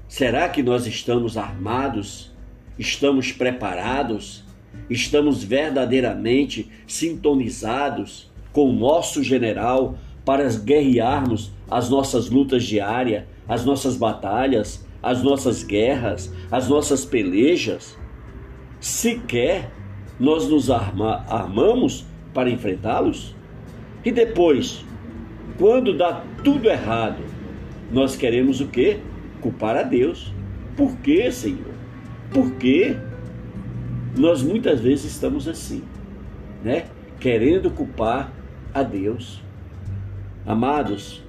Será 0.09 0.49
que 0.49 0.65
nós 0.65 0.85
estamos 0.85 1.39
armados? 1.39 2.33
Estamos 2.77 3.31
preparados? 3.31 4.43
Estamos 4.91 5.45
verdadeiramente 5.45 6.69
sintonizados 6.89 8.29
com 8.53 8.69
o 8.69 8.73
nosso 8.73 9.23
general 9.23 9.97
para 10.25 10.49
guerrearmos 10.49 11.53
as 11.71 11.89
nossas 11.89 12.29
lutas 12.29 12.65
diárias, 12.65 13.25
as 13.47 13.65
nossas 13.65 13.97
batalhas, 13.97 14.85
as 15.01 15.23
nossas 15.23 15.63
guerras, 15.63 16.33
as 16.51 16.69
nossas 16.69 17.05
pelejas? 17.05 17.97
Sequer 18.81 19.71
nós 20.19 20.49
nos 20.49 20.71
arma, 20.71 21.25
armamos 21.29 22.07
para 22.33 22.51
enfrentá-los? 22.51 23.35
E 24.05 24.11
depois, 24.11 24.85
quando 25.59 25.97
dá 25.97 26.25
tudo 26.45 26.69
errado, 26.69 27.23
nós 27.91 28.17
queremos 28.17 28.61
o 28.61 28.69
quê? 28.69 29.01
Culpar 29.41 29.77
a 29.77 29.83
Deus. 29.83 30.33
Por 30.77 30.97
quê, 30.99 31.31
Senhor? 31.31 31.75
Por 32.33 32.53
quê? 32.53 32.97
Nós 34.17 34.43
muitas 34.43 34.81
vezes 34.81 35.13
estamos 35.13 35.47
assim, 35.49 35.83
né? 36.63 36.87
Querendo 37.21 37.71
culpar 37.71 38.33
a 38.73 38.83
Deus. 38.83 39.43
Amados, 40.45 41.23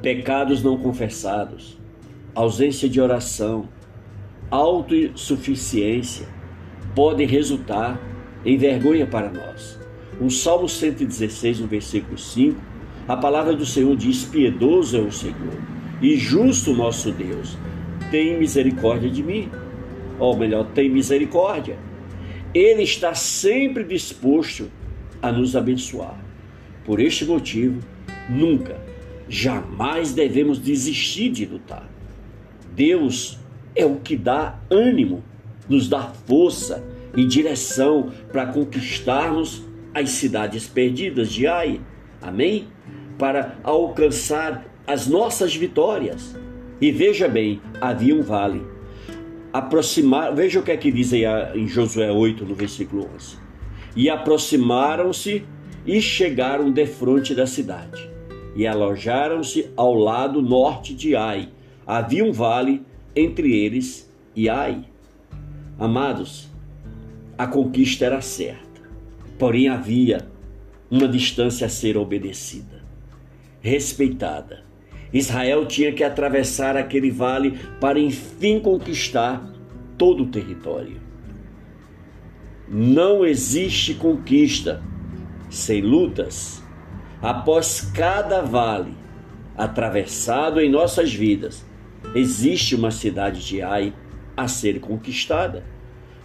pecados 0.00 0.62
não 0.62 0.78
confessados, 0.78 1.78
ausência 2.34 2.88
de 2.88 3.00
oração, 3.00 3.68
autossuficiência 4.52 6.28
podem 6.94 7.26
resultar 7.26 7.98
em 8.44 8.58
vergonha 8.58 9.06
para 9.06 9.30
nós. 9.30 9.80
O 10.20 10.30
Salmo 10.30 10.68
116, 10.68 11.60
no 11.60 11.66
versículo 11.66 12.18
5, 12.18 12.60
a 13.08 13.16
palavra 13.16 13.54
do 13.54 13.64
Senhor 13.64 13.96
diz: 13.96 14.24
Piedoso 14.24 14.98
é 14.98 15.00
o 15.00 15.10
Senhor 15.10 15.58
e 16.02 16.16
justo 16.16 16.74
nosso 16.74 17.10
Deus. 17.10 17.56
Tem 18.10 18.38
misericórdia 18.38 19.08
de 19.08 19.22
mim. 19.22 19.48
Ou 20.18 20.36
melhor, 20.36 20.66
tem 20.74 20.90
misericórdia. 20.90 21.78
Ele 22.52 22.82
está 22.82 23.14
sempre 23.14 23.82
disposto 23.82 24.70
a 25.22 25.32
nos 25.32 25.56
abençoar. 25.56 26.22
Por 26.84 27.00
este 27.00 27.24
motivo, 27.24 27.80
nunca, 28.28 28.78
jamais 29.28 30.12
devemos 30.12 30.58
desistir 30.58 31.30
de 31.30 31.46
lutar. 31.46 31.88
Deus 32.74 33.38
é 33.74 33.84
o 33.84 33.96
que 33.96 34.16
dá 34.16 34.58
ânimo, 34.70 35.22
nos 35.68 35.88
dá 35.88 36.02
força 36.02 36.84
e 37.16 37.24
direção 37.24 38.10
para 38.32 38.46
conquistarmos 38.46 39.62
as 39.94 40.10
cidades 40.10 40.66
perdidas 40.66 41.30
de 41.30 41.46
Ai. 41.46 41.80
Amém? 42.20 42.68
Para 43.18 43.56
alcançar 43.62 44.64
as 44.86 45.06
nossas 45.06 45.54
vitórias. 45.54 46.36
E 46.80 46.90
veja 46.90 47.28
bem, 47.28 47.60
havia 47.80 48.14
um 48.14 48.22
vale. 48.22 48.62
Aproximar, 49.52 50.34
veja 50.34 50.60
o 50.60 50.62
que 50.62 50.72
é 50.72 50.76
que 50.76 50.90
diz 50.90 51.12
aí 51.12 51.24
em 51.54 51.68
Josué 51.68 52.10
8, 52.10 52.44
no 52.44 52.54
versículo 52.54 53.08
11. 53.14 53.36
E 53.94 54.08
aproximaram-se 54.08 55.44
e 55.86 56.00
chegaram 56.00 56.70
defronte 56.70 57.34
da 57.34 57.46
cidade. 57.46 58.10
E 58.56 58.66
alojaram-se 58.66 59.70
ao 59.76 59.94
lado 59.94 60.40
norte 60.40 60.94
de 60.94 61.14
Ai. 61.14 61.50
Havia 61.86 62.24
um 62.24 62.32
vale 62.32 62.82
entre 63.14 63.54
eles 63.54 64.10
e 64.34 64.48
Ai. 64.48 64.84
Amados, 65.78 66.48
a 67.36 67.46
conquista 67.46 68.04
era 68.04 68.20
certa, 68.20 68.82
porém 69.38 69.68
havia 69.68 70.26
uma 70.90 71.08
distância 71.08 71.66
a 71.66 71.70
ser 71.70 71.96
obedecida, 71.96 72.84
respeitada. 73.60 74.64
Israel 75.12 75.66
tinha 75.66 75.92
que 75.92 76.04
atravessar 76.04 76.76
aquele 76.76 77.10
vale 77.10 77.58
para 77.80 77.98
enfim 77.98 78.60
conquistar 78.60 79.52
todo 79.98 80.24
o 80.24 80.28
território. 80.28 81.00
Não 82.68 83.24
existe 83.24 83.94
conquista 83.94 84.82
sem 85.50 85.82
lutas. 85.82 86.62
Após 87.20 87.80
cada 87.80 88.40
vale 88.40 88.94
atravessado 89.56 90.60
em 90.60 90.70
nossas 90.70 91.12
vidas, 91.12 91.64
existe 92.14 92.74
uma 92.74 92.90
cidade 92.90 93.44
de 93.44 93.62
Ai 93.62 93.92
a 94.36 94.48
ser 94.48 94.80
conquistada. 94.80 95.64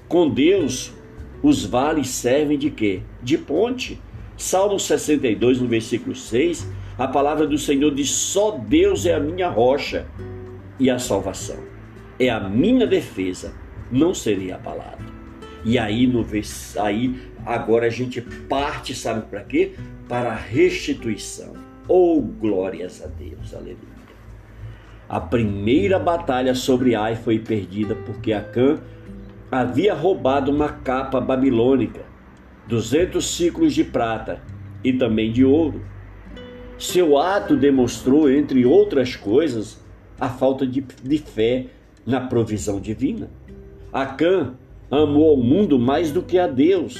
Com 0.07 0.29
Deus, 0.29 0.93
os 1.41 1.65
vales 1.65 2.09
servem 2.09 2.57
de 2.57 2.69
quê? 2.69 3.01
De 3.21 3.37
ponte. 3.37 3.99
Salmo 4.37 4.79
62, 4.79 5.59
no 5.59 5.67
versículo 5.67 6.15
6, 6.15 6.67
a 6.97 7.07
palavra 7.07 7.47
do 7.47 7.57
Senhor 7.57 7.93
diz: 7.93 8.09
Só 8.09 8.51
Deus 8.51 9.05
é 9.05 9.15
a 9.15 9.19
minha 9.19 9.49
rocha 9.49 10.07
e 10.79 10.89
a 10.89 10.99
salvação. 10.99 11.57
É 12.19 12.29
a 12.29 12.39
minha 12.39 12.87
defesa, 12.87 13.53
não 13.91 14.13
seria 14.13 14.55
abalado. 14.55 15.05
E 15.65 15.77
aí, 15.77 16.07
no, 16.07 16.25
aí 16.79 17.15
agora 17.45 17.87
a 17.87 17.89
gente 17.89 18.21
parte, 18.21 18.95
sabe 18.95 19.27
para 19.27 19.43
quê? 19.43 19.73
Para 20.07 20.31
a 20.31 20.35
restituição. 20.35 21.53
Oh, 21.87 22.21
glórias 22.21 23.03
a 23.03 23.07
Deus, 23.07 23.53
aleluia. 23.53 23.96
A 25.09 25.21
primeira 25.21 25.97
batalha 25.97 26.53
sobre 26.53 26.93
Ai 26.93 27.15
foi 27.15 27.39
perdida 27.39 27.95
porque 27.95 28.33
Acã 28.33 28.77
havia 29.49 29.93
roubado 29.93 30.51
uma 30.51 30.67
capa 30.67 31.21
babilônica, 31.21 32.01
200 32.67 33.25
ciclos 33.25 33.73
de 33.73 33.85
prata 33.85 34.41
e 34.83 34.91
também 34.91 35.31
de 35.31 35.45
ouro. 35.45 35.81
Seu 36.77 37.17
ato 37.17 37.55
demonstrou, 37.55 38.29
entre 38.29 38.65
outras 38.65 39.15
coisas, 39.15 39.81
a 40.19 40.27
falta 40.27 40.67
de, 40.67 40.81
de 40.81 41.17
fé 41.17 41.67
na 42.05 42.19
provisão 42.19 42.79
divina. 42.79 43.29
Acã 43.93 44.55
amou 44.91 45.29
ao 45.29 45.37
mundo 45.37 45.79
mais 45.79 46.11
do 46.11 46.21
que 46.21 46.37
a 46.37 46.47
Deus. 46.47 46.99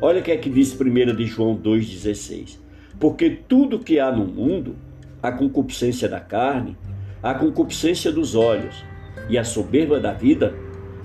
Olha 0.00 0.20
o 0.20 0.22
que 0.22 0.32
é 0.32 0.36
que 0.36 0.50
diz 0.50 0.78
1 0.78 1.16
de 1.16 1.26
João 1.26 1.56
2,16. 1.56 2.58
Porque 3.00 3.30
tudo 3.30 3.78
que 3.78 3.98
há 3.98 4.12
no 4.12 4.26
mundo, 4.26 4.76
a 5.22 5.32
concupiscência 5.32 6.08
da 6.08 6.20
carne, 6.20 6.76
a 7.22 7.34
concupiscência 7.34 8.10
dos 8.10 8.34
olhos 8.34 8.84
e 9.28 9.38
a 9.38 9.44
soberba 9.44 10.00
da 10.00 10.12
vida 10.12 10.54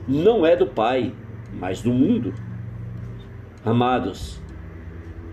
não 0.07 0.45
é 0.45 0.55
do 0.55 0.65
Pai, 0.65 1.13
mas 1.53 1.81
do 1.81 1.91
mundo. 1.91 2.33
Amados, 3.63 4.41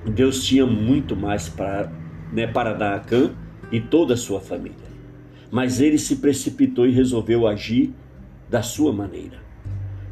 Deus 0.05 0.45
tinha 0.45 0.67
muito 0.67 1.17
mais 1.17 1.49
para, 1.49 1.91
né, 2.33 2.47
para 2.47 2.75
dar 2.75 2.95
a 2.97 3.01
Cã 3.01 3.31
e 3.73 3.81
toda 3.81 4.15
a 4.15 4.17
sua 4.17 4.41
família. 4.41 4.77
Mas 5.51 5.81
ele 5.81 5.99
se 5.99 6.17
precipitou 6.17 6.87
e 6.87 6.91
resolveu 6.91 7.47
agir 7.47 7.95
da 8.51 8.61
sua 8.61 8.93
maneira. 8.93 9.39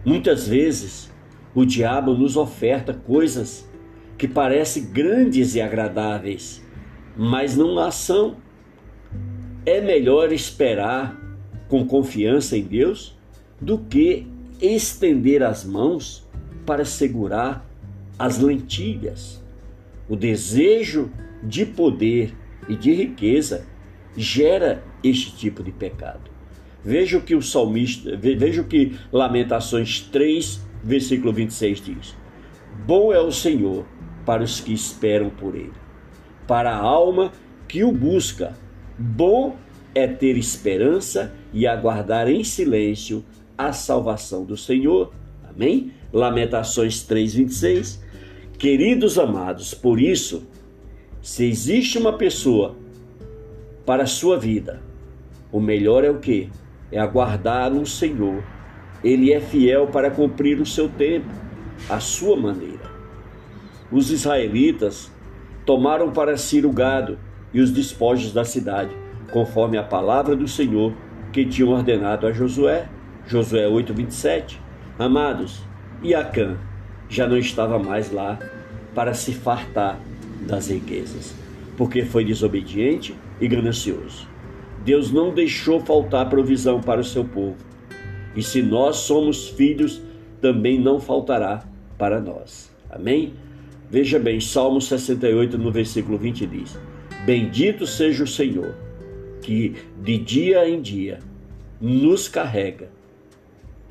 Muitas 0.05 0.49
vezes 0.49 1.13
o 1.55 1.65
diabo 1.65 2.15
nos 2.15 2.37
oferta 2.37 2.95
coisas 2.95 3.69
que 4.17 4.27
parecem 4.27 4.91
grandes 4.91 5.55
e 5.55 5.61
agradáveis, 5.61 6.65
mas 7.17 7.57
não 7.57 7.79
a 7.79 7.91
são 7.91 8.37
é 9.65 9.81
melhor 9.81 10.33
esperar 10.33 11.19
com 11.69 11.87
confiança 11.87 12.57
em 12.57 12.63
Deus 12.63 13.17
do 13.61 13.79
que 13.79 14.27
estender 14.61 15.43
as 15.43 15.65
mãos 15.65 16.29
para 16.67 16.85
segurar 16.85 17.67
as 18.19 18.39
lentilhas. 18.39 19.43
O 20.09 20.17
desejo 20.17 21.11
de 21.43 21.65
poder 21.65 22.35
e 22.69 22.77
de 22.77 22.93
riqueza 22.93 23.67
gera 24.17 24.83
este 25.03 25.35
tipo 25.37 25.63
de 25.63 25.73
pecado. 25.73 26.31
Veja 26.85 27.19
o 27.19 27.23
que 27.23 27.35
o 27.35 27.43
salmista, 27.43 28.17
veja 28.17 28.61
o 28.61 28.67
que 28.67 28.97
Lamentações 29.13 30.01
3, 30.01 30.61
versículo 30.83 31.33
26 31.33 31.81
diz: 31.81 32.17
Bom 32.85 33.13
é 33.13 33.21
o 33.21 33.31
Senhor 33.31 33.87
para 34.27 34.43
os 34.43 34.61
que 34.61 34.73
esperam 34.73 35.31
por 35.31 35.55
ele, 35.55 35.73
para 36.47 36.73
a 36.73 36.79
alma 36.79 37.33
que 37.69 37.85
o 37.85 37.93
busca 37.93 38.57
Bom 39.03 39.57
é 39.93 40.07
ter 40.07 40.37
esperança 40.37 41.35
e 41.53 41.67
aguardar 41.67 42.29
em 42.29 42.45
silêncio 42.45 43.25
a 43.59 43.73
salvação 43.73 44.45
do 44.45 44.57
Senhor. 44.57 45.13
Amém? 45.43 45.93
Lamentações 46.13 47.03
3:26. 47.03 48.01
Queridos 48.57 49.19
amados, 49.19 49.75
por 49.75 50.01
isso, 50.01 50.47
se 51.21 51.45
existe 51.45 51.99
uma 51.99 52.13
pessoa 52.17 52.77
para 53.85 54.05
a 54.05 54.07
sua 54.07 54.39
vida, 54.39 54.81
o 55.51 55.59
melhor 55.59 56.05
é 56.05 56.11
o 56.11 56.21
que? 56.21 56.49
É 56.93 57.01
aguardar 57.01 57.73
no 57.73 57.85
Senhor. 57.85 58.45
Ele 59.03 59.33
é 59.33 59.41
fiel 59.41 59.89
para 59.89 60.13
cumprir 60.13 60.61
o 60.61 60.67
seu 60.67 60.89
tempo, 60.89 61.27
a 61.91 61.99
sua 61.99 62.37
maneira. 62.37 62.89
Os 63.91 64.13
israelitas 64.13 65.11
tomaram 65.67 66.13
para 66.13 66.37
si 66.37 66.65
o 66.65 66.71
gado 66.71 67.19
e 67.53 67.61
os 67.61 67.71
despojos 67.71 68.33
da 68.33 68.45
cidade, 68.45 68.95
conforme 69.31 69.79
a 69.79 69.83
palavra 69.83 70.35
do 70.35 70.49
Senhor 70.49 70.93
que 71.33 71.45
tinham 71.45 71.71
ordenado 71.71 72.27
a 72.27 72.33
Josué. 72.33 72.89
Josué 73.27 73.67
8:27. 73.69 74.59
Amados, 74.99 75.63
e 76.03 76.15
Acã 76.15 76.57
já 77.09 77.27
não 77.27 77.39
estava 77.39 77.79
mais 77.79 78.13
lá 78.13 78.39
para 78.95 79.15
se 79.15 79.33
fartar 79.33 79.99
das 80.47 80.69
riquezas, 80.69 81.35
porque 81.77 82.05
foi 82.05 82.25
desobediente 82.25 83.15
e 83.41 83.49
ganancioso. 83.49 84.29
Deus 84.85 85.13
não 85.13 85.33
deixou 85.33 85.81
faltar 85.81 86.29
provisão 86.29 86.81
para 86.81 87.01
o 87.01 87.05
seu 87.05 87.25
povo. 87.25 87.57
E 88.35 88.43
se 88.43 88.63
nós 88.63 88.97
somos 88.97 89.49
filhos, 89.49 90.03
também 90.41 90.81
não 90.81 90.99
faltará 90.99 91.65
para 91.97 92.21
nós. 92.21 92.71
Amém? 92.91 93.35
Veja 93.89 94.19
bem, 94.19 94.41
Salmo 94.41 94.81
68, 94.81 95.57
no 95.57 95.71
versículo 95.71 96.19
20 96.19 96.47
diz: 96.47 96.79
Bendito 97.25 97.87
seja 97.87 98.25
o 98.25 98.27
Senhor, 98.27 98.75
que 99.41 99.77
de 100.03 100.19
dia 100.19 100.69
em 100.69 100.83
dia 100.83 101.21
nos 101.81 102.27
carrega 102.27 102.91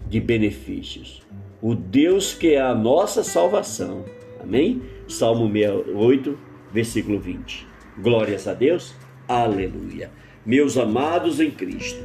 de 0.06 0.20
benefícios. 0.20 1.22
O 1.62 1.74
Deus 1.74 2.34
que 2.34 2.56
é 2.56 2.62
a 2.62 2.76
nossa 2.76 3.24
salvação. 3.24 4.04
Amém? 4.42 4.82
Salmo 5.08 5.50
68, 5.50 6.38
versículo 6.74 7.20
20. 7.20 7.66
Glórias 8.00 8.50
a 8.50 8.54
Deus. 8.54 8.94
Aleluia. 9.30 10.12
Meus 10.46 10.78
amados 10.78 11.40
em 11.40 11.52
Cristo, 11.52 12.04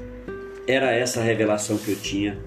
era 0.69 0.93
essa 0.93 1.21
a 1.21 1.25
revelação 1.25 1.77
que 1.77 1.91
eu 1.91 1.97
tinha 1.97 2.39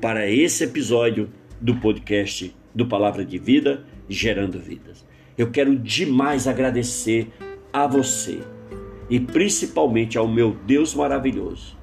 para 0.00 0.26
esse 0.26 0.64
episódio 0.64 1.28
do 1.60 1.76
podcast 1.76 2.54
do 2.74 2.86
Palavra 2.86 3.26
de 3.26 3.36
Vida, 3.36 3.84
Gerando 4.08 4.58
Vidas. 4.58 5.04
Eu 5.36 5.50
quero 5.50 5.76
demais 5.76 6.48
agradecer 6.48 7.30
a 7.72 7.86
você 7.86 8.40
e 9.08 9.18
principalmente 9.18 10.18
ao 10.18 10.28
meu 10.28 10.56
Deus 10.66 10.94
maravilhoso 10.94 11.76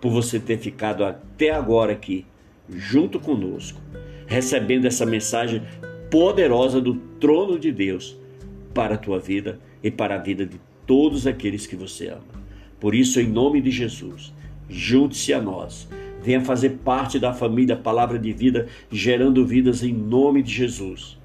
por 0.00 0.10
você 0.10 0.38
ter 0.40 0.58
ficado 0.58 1.04
até 1.04 1.50
agora 1.50 1.92
aqui 1.92 2.26
junto 2.68 3.20
conosco, 3.20 3.80
recebendo 4.26 4.86
essa 4.86 5.06
mensagem 5.06 5.62
poderosa 6.10 6.80
do 6.80 6.94
trono 7.20 7.58
de 7.58 7.70
Deus 7.70 8.16
para 8.74 8.94
a 8.94 8.98
tua 8.98 9.18
vida 9.18 9.60
e 9.82 9.90
para 9.90 10.16
a 10.16 10.18
vida 10.18 10.44
de 10.46 10.60
todos 10.86 11.26
aqueles 11.26 11.66
que 11.66 11.76
você 11.76 12.08
ama. 12.08 12.42
Por 12.80 12.94
isso, 12.94 13.20
em 13.20 13.28
nome 13.28 13.60
de 13.60 13.70
Jesus, 13.70 14.32
junte-se 14.68 15.32
a 15.32 15.40
nós. 15.40 15.88
Venha 16.22 16.40
fazer 16.40 16.78
parte 16.84 17.18
da 17.18 17.32
família 17.32 17.76
Palavra 17.76 18.18
de 18.18 18.32
Vida, 18.32 18.66
gerando 18.90 19.46
vidas 19.46 19.82
em 19.82 19.92
nome 19.92 20.42
de 20.42 20.52
Jesus. 20.52 21.18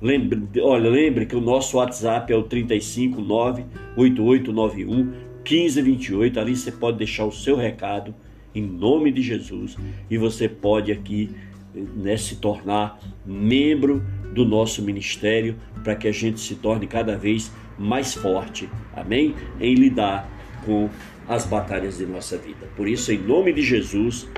Lembre, 0.00 0.60
olha, 0.60 0.90
lembre 0.90 1.26
que 1.26 1.36
o 1.36 1.40
nosso 1.40 1.76
WhatsApp 1.76 2.32
é 2.32 2.36
o 2.36 2.42
359 2.42 3.64
8891 3.96 5.04
1528. 5.44 6.40
Ali 6.40 6.56
você 6.56 6.72
pode 6.72 6.98
deixar 6.98 7.24
o 7.24 7.32
seu 7.32 7.56
recado 7.56 8.14
em 8.54 8.62
nome 8.62 9.10
de 9.10 9.22
Jesus 9.22 9.76
e 10.10 10.16
você 10.16 10.48
pode 10.48 10.92
aqui 10.92 11.30
né, 11.74 12.16
se 12.16 12.36
tornar 12.36 12.98
membro 13.26 14.04
do 14.32 14.44
nosso 14.44 14.82
ministério 14.82 15.56
para 15.82 15.94
que 15.94 16.08
a 16.08 16.12
gente 16.12 16.40
se 16.40 16.54
torne 16.54 16.86
cada 16.86 17.16
vez 17.16 17.50
mais 17.78 18.14
forte, 18.14 18.68
amém? 18.94 19.34
Em 19.60 19.74
lidar 19.74 20.28
com 20.64 20.88
as 21.28 21.46
batalhas 21.46 21.98
de 21.98 22.06
nossa 22.06 22.36
vida. 22.36 22.68
Por 22.76 22.88
isso, 22.88 23.10
em 23.12 23.18
nome 23.18 23.52
de 23.52 23.62
Jesus, 23.62 24.28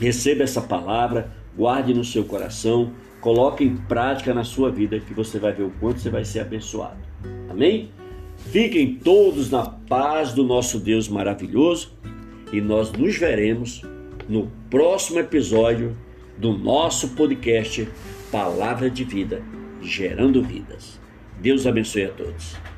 receba 0.00 0.42
essa 0.42 0.60
palavra, 0.60 1.30
guarde 1.56 1.94
no 1.94 2.04
seu 2.04 2.24
coração, 2.24 2.92
coloque 3.22 3.62
em 3.62 3.76
prática 3.76 4.34
na 4.34 4.42
sua 4.42 4.70
vida 4.70 4.98
que 4.98 5.14
você 5.14 5.38
vai 5.38 5.52
ver 5.52 5.62
o 5.62 5.72
quanto 5.80 6.00
você 6.00 6.10
vai 6.10 6.24
ser 6.24 6.40
abençoado. 6.40 6.98
Amém? 7.48 7.88
Fiquem 8.36 8.96
todos 8.96 9.48
na 9.48 9.64
paz 9.64 10.34
do 10.34 10.42
nosso 10.42 10.80
Deus 10.80 11.08
maravilhoso 11.08 11.96
e 12.52 12.60
nós 12.60 12.90
nos 12.92 13.16
veremos 13.16 13.82
no 14.28 14.50
próximo 14.68 15.20
episódio 15.20 15.96
do 16.36 16.52
nosso 16.52 17.10
podcast 17.10 17.88
Palavra 18.30 18.90
de 18.90 19.04
Vida, 19.04 19.42
gerando 19.80 20.42
vidas. 20.42 21.00
Deus 21.40 21.66
abençoe 21.66 22.06
a 22.06 22.10
todos. 22.10 22.71